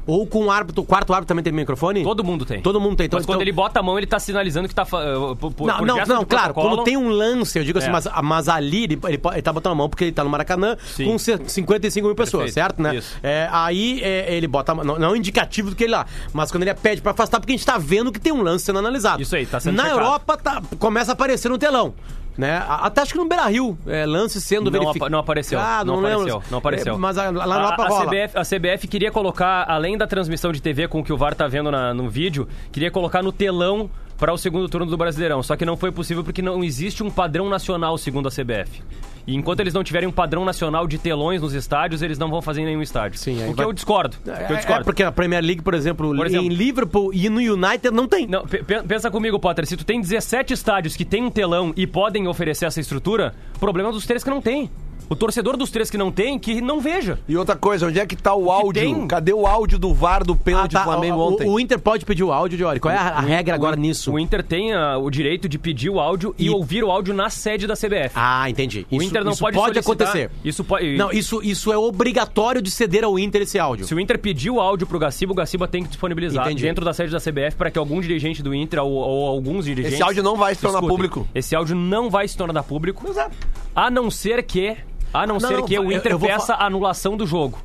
[0.07, 2.01] Ou com o árbitro, o quarto árbitro também tem microfone?
[2.03, 2.61] Todo mundo tem.
[2.61, 3.05] Todo mundo tem.
[3.07, 4.83] Então, Mas quando então- ele bota a mão, ele tá sinalizando que tá.
[4.83, 6.53] uh, por- Não, por não, não, claro.
[6.53, 7.91] Quando tem um lance, eu digo assim, É.
[7.91, 10.77] mas, mas ali ele, ele, ele tá botando a mão porque ele tá no Maracanã
[10.95, 11.05] Sim.
[11.05, 12.53] com ce- 55 mil pessoas, Perfeito.
[12.53, 12.95] certo, né?
[12.95, 13.17] Isso.
[13.21, 15.91] É, aí é, ele bota a mão, não, não é um indicativo do que ele
[15.91, 18.41] lá, mas quando ele pede pra afastar, porque a gente tá vendo que tem um
[18.41, 19.21] lance sendo analisado.
[19.21, 19.99] Isso aí, tá sendo Na checado.
[19.99, 21.93] Europa tá- começa a aparecer no telão.
[22.37, 22.63] Né?
[22.67, 25.09] Até acho que no Beira Rio, é, lance sendo Não, verificado.
[25.11, 25.59] não apareceu.
[25.59, 26.21] Ah, não, lembro.
[26.21, 26.43] apareceu.
[26.51, 26.93] Não apareceu.
[26.93, 28.05] É, mas a- lá na a, a.
[28.05, 31.33] CBF, a CBF queria colocar, além da transmissão de TV com o que o VAR
[31.33, 35.41] tá vendo na- no vídeo, queria colocar no telão para o segundo turno do Brasileirão.
[35.41, 38.83] Só que não foi possível porque não existe um padrão nacional, segundo a CBF.
[39.27, 42.41] E enquanto eles não tiverem um padrão nacional de telões nos estádios, eles não vão
[42.41, 43.19] fazer em nenhum estádio.
[43.19, 44.15] Sim, o que vai- eu discordo.
[44.17, 44.81] o que eu É, discordo.
[44.81, 48.07] é porque a Premier League, por exemplo, Por exemplo- em Liverpool e no United não
[48.07, 48.25] tem.
[48.25, 49.67] Não, pe- pe- pensa comigo, Potter.
[49.67, 53.91] Se tu tem 17 estádios que tem um telão e podem oferecer essa estrutura, problema
[53.91, 54.71] dos três que não tem.
[55.09, 57.17] O torcedor dos três que não tem, que não veja.
[57.29, 58.81] E outra coisa, onde é que tá o áudio?
[58.83, 59.07] tem?
[59.07, 60.85] Cadê o áudio do VAR do pênalti Ah, tá.
[60.85, 61.49] do Flamengo O- ontem?
[61.49, 62.77] O Inter pode pedir o áudio de hora.
[62.79, 64.11] Qual é a, a regra agora o, nisso?
[64.11, 67.13] O Inter tem ah, o direito de pedir o áudio e, E- ouvir o áudio
[67.13, 68.11] na sede da CBF.
[68.15, 68.85] Ah, entendi.
[68.91, 70.31] o Isso- Inter não isso pode solicitar- acontecer.
[70.43, 70.97] Isso pode.
[70.97, 73.85] Não, isso, isso é obrigatório de ceder ao Inter esse áudio.
[73.87, 76.63] Se o Inter pedir o áudio pro Gaciba, o Gaciba tem que disponibilizar Entendi.
[76.63, 79.93] dentro da sede da CBF para que algum dirigente do Inter ou, ou alguns dirigentes.
[79.93, 80.95] Esse áudio não vai se tornar escutem.
[80.95, 81.27] público.
[81.33, 83.07] Esse áudio não vai se tornar público.
[83.09, 83.35] Exato.
[83.75, 84.75] A não ser que.
[85.13, 87.25] A não, Não, ser não, que o eu- Inter eu vou peça a anulação do
[87.25, 87.57] jogo.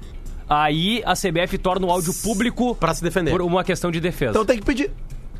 [0.48, 3.30] Aí a CBF torna o áudio público Pra se defender.
[3.30, 4.30] por uma questão de defesa.
[4.32, 4.90] Então tem que pedir.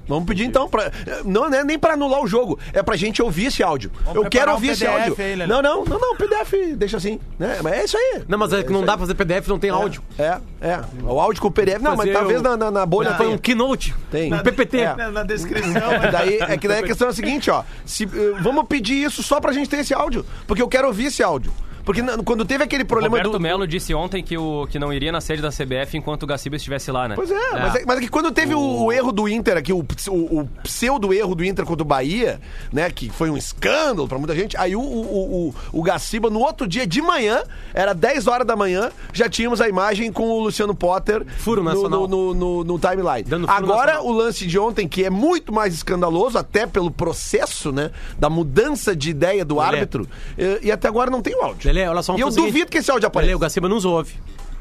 [0.09, 0.69] Vamos pedir então.
[0.69, 0.91] Pra,
[1.25, 3.91] não é nem pra anular o jogo, é pra gente ouvir esse áudio.
[3.99, 5.15] Eu preparar quero um ouvir esse áudio.
[5.17, 7.21] aí, não, não, não, não, PDF, deixa assim.
[7.39, 7.61] Né?
[7.63, 8.23] Mas é isso aí.
[8.27, 10.03] Não, mas é que não dá pra fazer PDF, não tem áudio.
[10.19, 10.81] É, é.
[11.05, 11.81] O áudio com o PDF.
[11.81, 13.95] Não, mas Fazer talvez o- na, na, na bolha Foi um keynote.
[14.11, 14.33] Tem.
[14.35, 14.79] Um PPT.
[14.81, 14.97] É.
[14.97, 15.73] Na, na descrição.
[16.11, 17.63] Daí, é que daí a questão é a seguinte, ó.
[17.85, 18.09] Se, eh,
[18.43, 20.27] vamos pedir isso só pra gente ter esse áudio.
[20.49, 21.53] Porque eu quero ouvir esse áudio.
[21.85, 23.41] Porque na- quando teve aquele problema Roberto do.
[23.41, 26.57] Melo disse ontem que, o, que não iria na sede da CBF enquanto o Gaciba
[26.57, 27.14] estivesse lá, né?
[27.16, 29.72] Pois é, Mas, é, mas é que quando teve o, o erro do Inter aqui,
[29.72, 32.41] o, ps- o, o pseudo erro do Inter contra o Bahia,
[32.72, 36.41] né, que foi um escândalo pra muita gente, aí o, o, o, o Gaciba, no
[36.41, 37.43] outro dia de manhã,
[37.74, 41.70] era 10 horas da manhã, já tínhamos a imagem com o Luciano Potter Furo no,
[41.70, 42.07] nacional.
[42.09, 43.22] no, no, no- no timeline.
[43.24, 44.07] Dando furo Agora, nacional.
[44.07, 48.95] o lance de ontem, que é muito mais escandaloso, até pelo processo, né, da mudança
[48.95, 50.09] de ideia do árbitro,
[50.39, 51.72] e, e até agora não tem o áudio.
[51.73, 53.29] Lelê, olha só, e eu duvido que esse áudio apareça.
[53.29, 54.14] Lelê, o Gaciba nos ouve.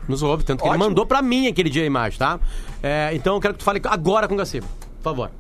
[0.08, 0.82] Nos ouve, tanto que Ótimo.
[0.84, 2.40] ele mandou pra mim aquele dia a imagem, tá?
[2.82, 4.66] É, então eu quero que tu fale agora com o Gaciba.
[4.98, 5.32] Por favor.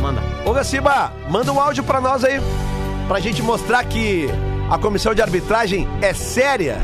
[0.00, 0.22] Manda.
[0.44, 2.40] Ô Gaciba, manda um áudio pra nós aí,
[3.06, 4.26] pra gente mostrar que
[4.70, 6.78] a comissão de arbitragem é séria,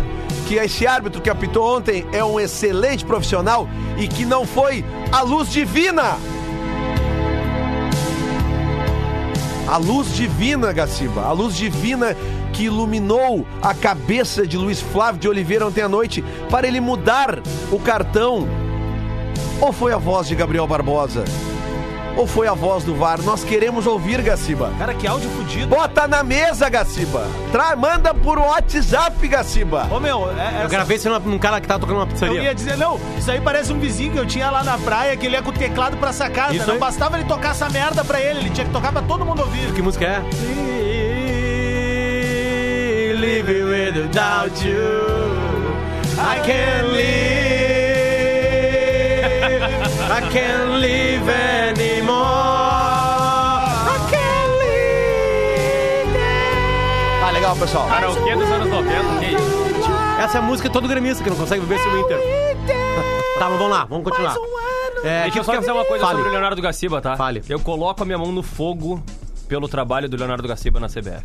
[0.47, 5.22] que esse árbitro que apitou ontem é um excelente profissional e que não foi a
[5.22, 6.18] luz divina.
[9.66, 12.14] A luz divina, Gaciba, a luz divina
[12.55, 17.41] que iluminou a cabeça de Luiz Flávio de Oliveira ontem à noite para ele mudar
[17.71, 18.47] o cartão.
[19.61, 21.25] Ou foi a voz de Gabriel Barbosa?
[22.17, 23.21] Ou foi a voz do VAR?
[23.23, 24.71] Nós queremos ouvir, Gaciba.
[24.79, 25.67] Cara, que áudio fudido.
[25.67, 27.27] Bota na mesa, Gaciba.
[27.51, 29.89] Tra manda por WhatsApp, Gaciba.
[29.91, 32.41] Ô, meu, é, Eu essa- gravei isso num cara que tava tocando uma eu pizzaria.
[32.43, 35.27] ia dizer, não, isso aí parece um vizinho que eu tinha lá na praia, que
[35.27, 36.55] ele ia com o teclado pra sacada.
[36.55, 36.81] Isso não aí.
[36.81, 39.73] bastava ele tocar essa merda pra ele, ele tinha que tocar pra todo mundo ouvir.
[39.73, 40.23] Que música é?
[43.29, 44.85] Living without you
[46.18, 48.05] I can't live
[50.11, 52.18] I can't live anymore
[53.89, 56.18] I can't live
[57.25, 57.89] Ah, legal, pessoal.
[57.89, 59.64] Karaokê dos anos 90, que isso?
[60.20, 62.18] Essa é a música todo gremista que não consegue viver sem o Inter
[63.39, 64.37] Tá, mas vamos lá, vamos continuar
[65.03, 66.16] é, Deixa eu só dizer uma coisa Fale.
[66.16, 67.16] sobre o Leonardo Gaciba, tá?
[67.16, 67.43] Fale.
[67.49, 69.03] Eu coloco a minha mão no fogo
[69.49, 71.25] pelo trabalho do Leonardo Gaciba na CBF.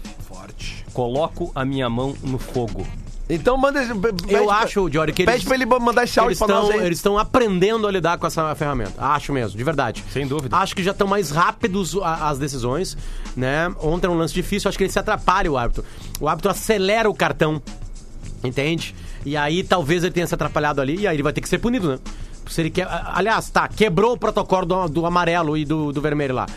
[0.94, 2.86] Coloco a minha mão no fogo.
[3.32, 3.80] Então manda.
[3.96, 6.48] pede Eu pra- acho, Jory, que Pede eles, pra ele mandar esse áudio eles pra
[6.48, 6.86] nós estão aí.
[6.88, 8.94] eles estão aprendendo a lidar com essa ferramenta.
[8.98, 10.04] Acho mesmo, de verdade.
[10.12, 10.58] Sem dúvida.
[10.58, 12.98] Acho que já estão mais rápidos a- as decisões,
[13.38, 13.72] né?
[13.82, 15.86] Ontem era um lance difícil, acho que ele se atrapalha o árbitro.
[16.20, 17.62] O árbitro acelera o cartão,
[18.44, 18.96] entende?
[19.24, 21.60] E aí talvez ele tenha se atrapalhado ali e aí ele vai ter que ser
[21.60, 22.00] punido, né?
[22.48, 26.34] Se ele quer, aliás, tá, quebrou o protocolo do, do amarelo e do, do vermelho
[26.34, 26.48] lá.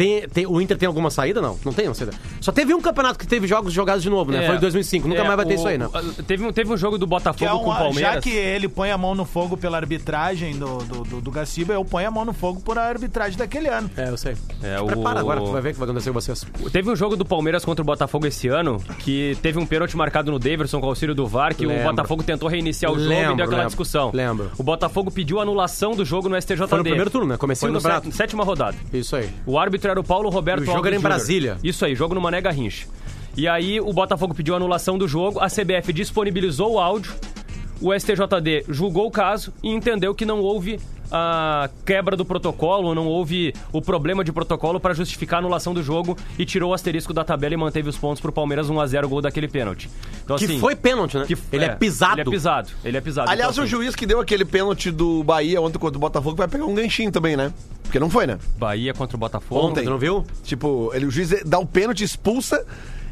[0.00, 1.42] Tem, tem- o Inter tem alguma saída?
[1.42, 2.14] Não, não tem uma saída.
[2.40, 4.44] Só teve um campeonato que teve jogos jogados de novo, né?
[4.44, 4.46] É.
[4.46, 5.06] Foi em 2005.
[5.06, 5.90] Nunca É, mais vai ter o- isso aí, né?
[6.26, 8.14] Teve, um- teve um jogo do Que é Botafogo com o um, Palmeiras.
[8.14, 11.74] já que ele põe a mão no fogo pela arbitragem do, do, do, do Gaciba,
[11.74, 13.90] eu ponho a mão no fogo por a arbitragem daquele ano.
[13.94, 14.36] É, eu sei.
[14.62, 16.46] É, o- Prepara agora, tu vai ver o que vai acontecer com vocês.
[16.72, 20.30] Teve um jogo do Palmeiras contra o Botafogo esse ano que teve um pênalti marcado
[20.32, 21.82] no Daverson com o auxílio do VAR que Lembro.
[21.82, 23.66] o Botafogo tentou reiniciar o jogo e Lembro, deu aquela lembro.
[23.68, 24.10] discussão.
[24.14, 24.50] Lembro.
[24.56, 26.68] O Botafogo pediu anulação do jogo no STJD.
[26.68, 27.36] Foi no primeiro turno, né?
[27.36, 28.76] Comecinho Foi no sé- sétima rodada.
[28.94, 29.28] Isso aí.
[29.44, 31.16] O árbitro era o Paulo Roberto o jogo Alves era em Júnior.
[31.16, 31.56] Brasília.
[31.62, 32.86] Isso aí, jogo no Mané Garrincha.
[33.36, 37.14] E aí o Botafogo pediu anulação do jogo, a CBF disponibilizou o áudio,
[37.80, 40.78] o STJD julgou o caso e entendeu que não houve
[41.12, 45.82] a quebra do protocolo, não houve o problema de protocolo para justificar a anulação do
[45.82, 48.86] jogo e tirou o asterisco da tabela e manteve os pontos pro Palmeiras 1 a
[48.86, 49.90] 0 gol daquele pênalti.
[50.24, 51.24] Então, Que assim, foi pênalti, né?
[51.26, 52.20] que- ele é, pisado.
[52.20, 53.28] Ele é pisado, ele é pisado.
[53.28, 56.36] Aliás, Então, o assim, juiz que deu aquele pênalti do Bahia ontem contra o Botafogo
[56.36, 57.52] vai pegar um ganchinho também, né?
[57.82, 58.38] Porque não foi, né?
[58.56, 59.66] Bahia contra o Botafogo.
[59.66, 59.82] Ontem.
[59.82, 60.24] Tu não viu?
[60.44, 62.64] Tipo, ele, o juiz dá o pênalti, expulsa.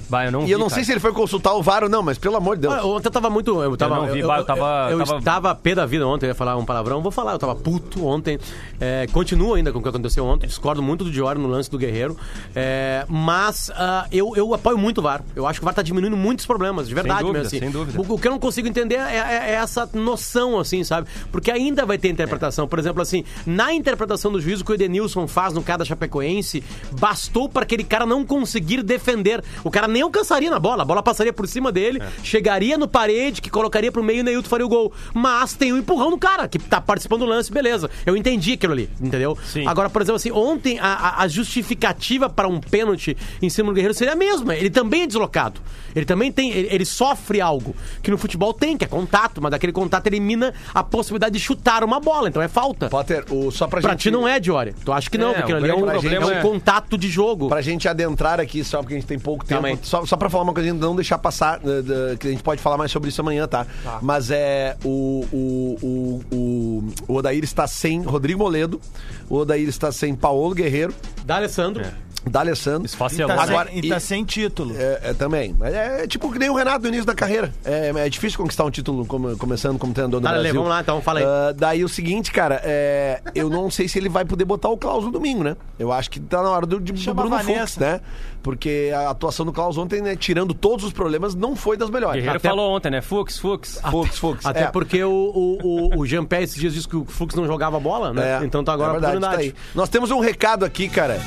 [0.08, 0.74] Bah, eu não e vi, eu não cara.
[0.76, 2.74] sei se ele foi consultar o VAR ou não, mas pelo amor de Deus.
[2.74, 3.60] Ah, Ontem eu tava muito.
[3.62, 3.96] Eu tava.
[3.96, 6.56] não vi, bah, eu tava- Eu, tava- estava pé da vida ontem, eu ia falar
[6.56, 7.02] um palavrão.
[7.02, 8.38] Vou falar, eu tava puto ontem.
[8.80, 10.46] É, continuo ainda com o que aconteceu ontem.
[10.46, 12.16] Discordo muito do Diori no lance do Guerreiro.
[12.54, 15.22] É, mas ah, eu, eu apoio muito o VAR.
[15.36, 17.46] Eu acho que o VAR tá diminuindo muitos problemas, de verdade dúvida, mesmo.
[17.48, 17.58] Assim.
[17.58, 18.00] sem dúvida.
[18.00, 21.08] O, o que eu não consigo entender é, é- é essa noção, assim, sabe?
[21.30, 22.66] Porque ainda vai ter interpretação.
[22.66, 26.62] Por exemplo, assim, na interpretação do juiz, o que o Edenilson faz no cada Chapecoense,
[26.92, 29.42] bastou para aquele cara não conseguir defender.
[29.64, 32.08] O cara nem alcançaria na bola, a bola passaria por cima dele, É.
[32.22, 34.92] chegaria no parede, que colocaria pro meio e o Neilton faria o gol.
[35.14, 37.90] Mas tem um empurrão no cara, que tá participando do lance, beleza.
[38.06, 39.36] Eu entendi aquilo ali, entendeu?
[39.44, 39.66] Sim.
[39.66, 43.94] Agora, por exemplo, assim, ontem a, a- justificativa para um pênalti em cima do Guerreiro
[43.94, 44.54] seria a mesma.
[44.54, 45.60] Ele também é deslocado.
[45.94, 46.50] Ele também tem.
[46.52, 50.54] Ele, ele sofre algo que no futebol tem, que é contato, mas daquele contato elimina
[50.74, 52.88] a possibilidade de chutar uma bola, então é falta.
[52.88, 54.02] Potter, o, só pra, Pra gente...
[54.02, 54.74] ti não é, Diori.
[54.84, 57.48] Tu acha que não, É, porque ali é um, é um é- contato de jogo.
[57.48, 59.60] Pra gente adentrar aqui, só porque a gente tem pouco tempo.
[59.88, 62.76] Só, só pra falar uma coisinha, não deixar passar, da- que a gente pode falar
[62.76, 63.66] mais sobre isso amanhã, tá?
[64.02, 64.76] Mas é.
[64.84, 68.80] O, o, o, o, o Odair está sem Rodrigo Moledo,
[69.28, 71.84] o Odair está sem Paulo Guerreiro, Da Alessandro.
[72.26, 72.84] D'Alessandro.
[72.86, 73.30] Esfacelou.
[73.32, 74.74] E tá, Agora, sem, e tá e- sem título.
[74.76, 75.54] É, é, também.
[75.58, 77.52] Mas é, tipo que nem o Renato no início da carreira.
[77.64, 80.60] É, é difícil conquistar um título como- começando como treinador do Tá, Lelê, Brasil.
[80.60, 81.24] vamos lá, então, fala aí.
[81.24, 84.76] Ah, daí o seguinte, cara, é, eu não sei se ele vai poder botar o
[84.76, 85.56] Klaus no domingo, né?
[85.78, 88.00] Eu acho que tá na hora do, de- do Bruno Fux, né?
[88.42, 92.16] Porque a atuação do Klaus ontem, né, tirando todos os problemas, não foi das melhores.
[92.22, 93.00] Guerreiro Até- falou ontem, né?
[93.00, 93.80] Fux, Fux.
[93.90, 94.46] Fux, Fux.
[94.46, 94.66] Até é.
[94.66, 95.58] porque o, o,
[95.96, 98.38] o, o Jean-Pierre esses dias disse que o Fux não jogava bola, né?
[98.40, 99.52] É, então tá agora é a verdade, oportunidade.
[99.52, 99.72] tá aí.
[99.74, 101.20] Nós temos um recado aqui, cara.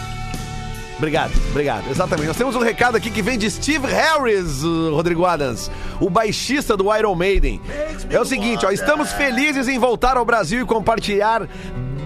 [1.02, 1.90] Obrigado, obrigado.
[1.90, 2.28] Exatamente.
[2.28, 6.78] Nós temos um recado aqui que vem de Steve Harris, uh, Rodrigo Adams, o baixista
[6.78, 7.60] do Iron Maiden.
[8.08, 11.50] É o seguinte, ó, estamos felizes em voltar ao Brasil e compartilhar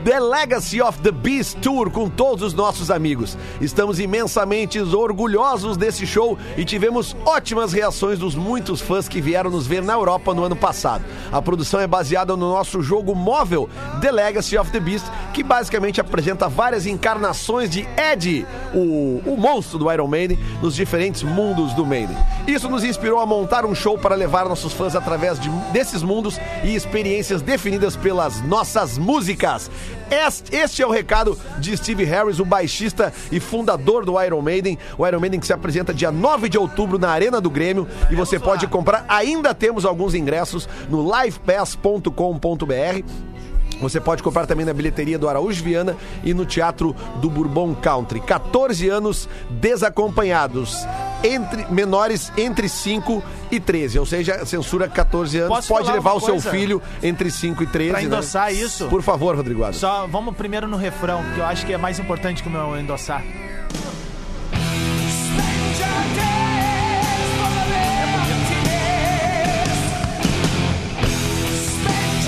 [0.06, 3.36] The Legacy of the Beast Tour com todos os nossos amigos.
[3.60, 9.66] Estamos imensamente orgulhosos desse show e tivemos ótimas reações dos muitos fãs que vieram nos
[9.66, 11.03] ver na Europa no ano passado.
[11.32, 13.68] A produção é baseada no nosso jogo móvel
[13.99, 18.45] The Legacy of the Beast, que basicamente apresenta várias encarnações de Ed,
[18.76, 22.16] o, o monstro do Iron Maiden, nos diferentes mundos do Maiden.
[22.47, 26.39] Isso nos inspirou a montar um show para levar nossos fãs através de- desses mundos
[26.64, 29.72] e experiências definidas pelas nossas músicas.
[30.10, 34.78] Este, é o recado de Steve Harris, o baixista e fundador do Iron Maiden.
[34.97, 38.16] O Iron Maiden que se apresenta dia 9 de outubro na Arena do Grêmio e
[38.16, 39.06] você pode comprar.
[39.08, 43.35] Ainda temos alguns ingressos no livepass.com.br.
[43.82, 48.19] Você pode comprar também na bilheteria do Araújo Viana e no Teatro do Bourbon Country.
[48.19, 50.86] 14 anos desacompanhados.
[51.23, 55.49] Entre, menores entre 5 e 13, ou seja, censura 14 anos.
[55.49, 56.51] Posso pode levar o seu coisa?
[56.51, 57.89] filho entre 5 e 13.
[57.89, 58.05] Pra né?
[58.05, 58.86] endossar isso.
[58.88, 59.78] Por favor, Rodrigo Adams.
[59.78, 62.78] Só vamos primeiro no refrão, que eu acho que é mais importante que o meu
[62.78, 63.23] endossar.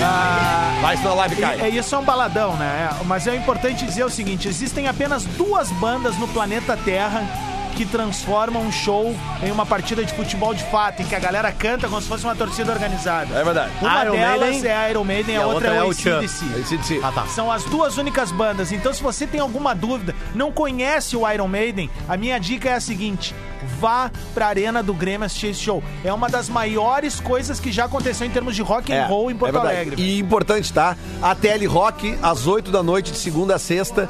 [0.00, 1.60] Ah, Vai, senão a live cai.
[1.60, 2.90] é, isso é um baladão, né?
[3.00, 7.22] É, Mas é importante dizer o seguinte: existem apenas duas bandas no planeta Terra
[7.76, 11.52] que transformam um show em uma partida de futebol de fato, em que a galera
[11.52, 13.32] canta como se fosse uma torcida organizada.
[13.38, 13.70] É verdade.
[13.80, 15.84] Uma Iron delas Maiden é a Iron Maiden, e a a outra, outra é é
[15.84, 15.90] o.
[15.90, 16.44] AC/DC.
[16.60, 17.00] AC/DC.
[17.04, 17.26] Ah, tá.
[17.26, 18.72] São as duas únicas bandas.
[18.72, 22.74] Então, se você tem alguma dúvida, não conhece o Iron Maiden, a minha dica é
[22.74, 23.32] a seguinte:
[23.78, 25.82] vá pra Arena do Grêmio assistir esse show.
[26.04, 29.36] É uma das maiores coisas que já aconteceu em termos de rock and roll em
[29.36, 29.76] Porto é verdade.
[29.76, 30.02] Alegre.
[30.02, 30.96] E importante, tá?
[31.22, 34.08] A TL Rock, às 8 da noite, de segunda a sexta.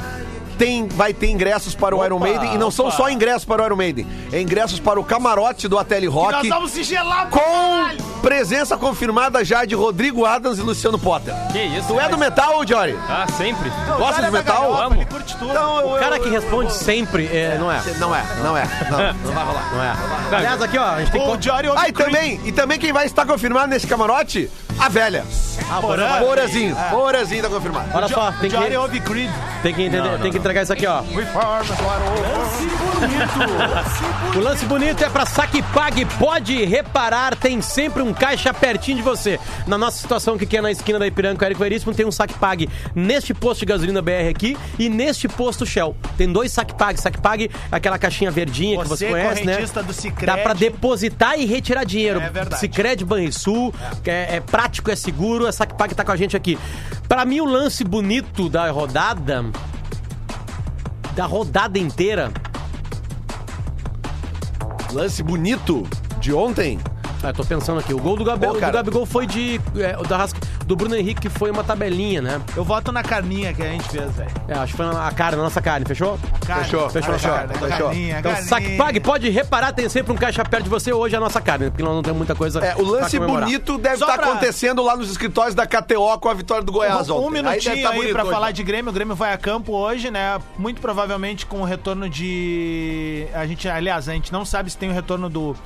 [0.59, 2.55] Tem, vai ter ingressos para o Opa, Iron Maiden.
[2.55, 2.97] E não são opa.
[2.97, 4.07] só ingressos para o Iron Maiden.
[4.33, 6.33] É ingressos para o camarote do Ateli Rock.
[6.33, 8.03] Nós vamos se gelar Com caralho.
[8.21, 11.33] presença confirmada já de Rodrigo Adams e Luciano Potter.
[11.53, 11.89] Que isso?
[11.89, 12.99] Tu é do metal, Jory?
[13.09, 13.71] Ah, sempre.
[13.97, 14.73] Gosta de metal?
[14.75, 15.51] Galhofa, Ele curte tudo.
[15.51, 17.81] Então, eu- O cara eu- que responde sempre é, não é.
[17.99, 18.65] Não é, não é.
[18.91, 19.73] Não, não vai rolar.
[19.73, 20.37] Não é.
[20.37, 21.41] Aliás, aqui, ó, a gente tem O.
[21.41, 24.51] Jory Ah, e também, e também quem vai estar confirmado nesse camarote?
[24.79, 25.25] A velha.
[25.71, 26.21] Ah, Porã.
[26.21, 26.77] Porazinho.
[26.91, 27.89] Porazinho tá confirmado.
[27.93, 29.31] Olha só, tem que, Creed.
[29.63, 31.03] tem que entender, tem que entregar isso aqui, ó.
[34.37, 39.03] O lance bonito é pra Saque Pague, pode reparar, tem sempre um caixa pertinho de
[39.03, 39.39] você.
[39.67, 42.07] Na nossa situação aqui, que é na esquina da Ipiranga, com o Érico Veríssimo, tem
[42.07, 45.97] um Saque Pague neste posto de gasolina BR aqui e neste posto Shell.
[46.17, 47.01] Tem dois Saque Pague.
[47.01, 49.57] Saque Pague, aquela caixinha verdinha que Você, você conhece, né?
[49.61, 50.27] do.
[50.27, 52.21] Dá pra depositar e retirar dinheiro.
[52.21, 52.61] É verdade.
[52.61, 53.75] Sicredi Banrisul,
[54.05, 56.59] é, é prático, é seguro, a Saque Pague tá com a gente aqui.
[57.09, 59.47] Pra mim, o lance bonito da rodada,
[61.15, 62.31] da rodada inteira,
[64.93, 65.87] Lance bonito
[66.19, 66.79] de ontem.
[67.23, 67.93] Ah, tô pensando aqui.
[67.93, 68.73] O gol do, Gabi, Pô, do cara.
[68.75, 69.61] Gabigol foi de.
[69.77, 72.41] É, o da Rasca- do Bruno Henrique, que foi uma tabelinha, né?
[72.57, 74.31] Eu voto na carninha que a gente fez, velho.
[74.47, 76.19] É, acho que foi a carne, a nossa carne, fechou?
[76.47, 76.65] Carne.
[76.65, 77.31] Fechou, fechou, fechou.
[77.33, 77.87] carne, Fechou.
[77.89, 78.49] carninha, Então, carninha.
[78.49, 81.41] saque pague, pode reparar, tem sempre um caixa perto de você hoje é a nossa
[81.41, 82.61] carne, porque nós não temos muita coisa.
[82.65, 86.35] É, o lance bonito deve estar pra- acontecendo lá nos escritórios da KTO com a
[86.35, 88.33] vitória do Goiás Um, um minutinho deve tá aí, pra hoje.
[88.33, 88.91] falar de Grêmio.
[88.91, 90.39] O Grêmio vai a campo hoje, né?
[90.57, 93.27] Muito provavelmente com o retorno de.
[93.35, 95.57] A gente, aliás, a gente não sabe se tem o retorno do.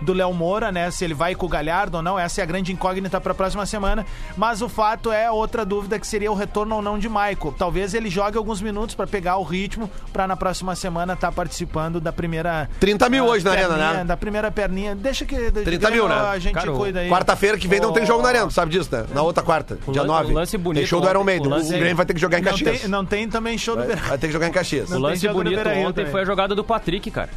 [0.00, 0.90] Do Léo Moura, né?
[0.90, 3.34] Se ele vai com o Galhardo ou não, essa é a grande incógnita para a
[3.34, 4.04] próxima semana.
[4.36, 7.54] Mas o fato é outra dúvida que seria o retorno ou não de Maico.
[7.58, 12.00] Talvez ele jogue alguns minutos para pegar o ritmo, para na próxima semana estar participando
[12.00, 12.68] da primeira.
[12.80, 14.04] 30 mil ah, hoje na arena, perninha, né?
[14.04, 14.94] Da primeira perninha.
[14.94, 15.50] Deixa que.
[15.50, 16.14] 30 mil, né?
[16.14, 17.08] A gente Cara, o- cuida aí.
[17.10, 19.04] Quarta-feira que vem não tem jogo na arena, sabe disso, né?
[19.14, 20.32] Na outra quarta, dia lan- 9.
[20.32, 21.46] o lance bonito Tem show do Iron Maiden.
[21.46, 22.80] o O, lance- Grêmio vai ter que jogar em não, Caxias.
[22.80, 24.02] tem, não tem também show do Vai, Beira.
[24.08, 24.88] vai ter que jogar em Caxias.
[24.90, 26.10] O Não lance bonito ontem também.
[26.10, 27.28] foi a jogada do Patrick, cara.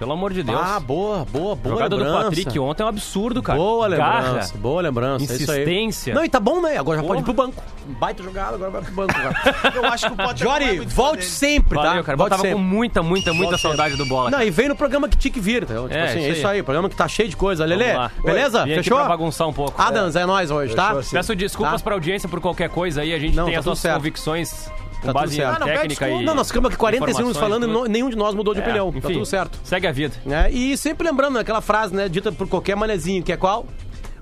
[0.00, 0.58] Pelo amor de Deus.
[0.60, 1.74] Ah, boa, boa, boa.
[1.74, 2.24] jogada do lembrança.
[2.24, 3.58] Patrick ontem é um absurdo, cara.
[3.58, 4.20] Boa Garra.
[4.28, 5.22] lembrança, boa lembrança.
[5.32, 5.60] é isso aí.
[5.62, 6.14] Insistência.
[6.14, 6.78] Não, e tá bom, né?
[6.78, 7.62] Agora já pode ir pro banco.
[7.86, 9.12] Baita jogada, agora vai pro banco.
[9.12, 9.34] Cara.
[9.76, 11.30] Eu acho que o Potter é Jory, volte dele.
[11.30, 11.84] sempre, tá?
[11.84, 12.16] Valeu, cara.
[12.16, 12.56] Volte Botava sempre.
[12.56, 14.30] com muita, muita, muita Volte saudade do bola.
[14.30, 15.74] Não, e vem no programa que tinha que vir, tá?
[15.74, 16.56] Tipo É, assim, isso é isso aí.
[16.56, 17.66] aí, programa que tá cheio de coisa.
[17.66, 18.10] Lelê, lá.
[18.24, 18.64] beleza?
[18.64, 18.96] Vim aqui Fechou?
[18.98, 19.80] pra bagunçar um pouco.
[19.80, 20.86] Adams, é nóis hoje, tá?
[20.88, 21.16] Fechou, sim.
[21.16, 21.84] Peço desculpas Tá.
[21.84, 23.12] pra audiência por qualquer coisa aí.
[23.12, 23.96] A gente Não, tem tá as nossas certo.
[23.96, 24.70] convicções
[25.00, 25.56] com Tá base certo.
[25.56, 26.22] Ah, não, pede técnica desculpa.
[26.22, 26.26] e.
[26.26, 27.80] Não, nós ficamos aqui 40 segundos informações, falando e tudo.
[27.80, 28.92] no- nenhum de nós mudou de É, opinião.
[28.92, 29.58] tá enfim, tudo certo.
[29.64, 30.14] Segue a vida.
[30.24, 30.50] Né?
[30.50, 33.66] E sempre lembrando aquela frase, né, dita por qualquer manezinho, que é qual?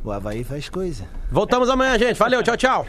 [0.04, 1.04] O Havaí faz coisa.
[1.30, 2.16] Voltamos amanhã, gente.
[2.16, 2.86] Valeu, tchau, tchau.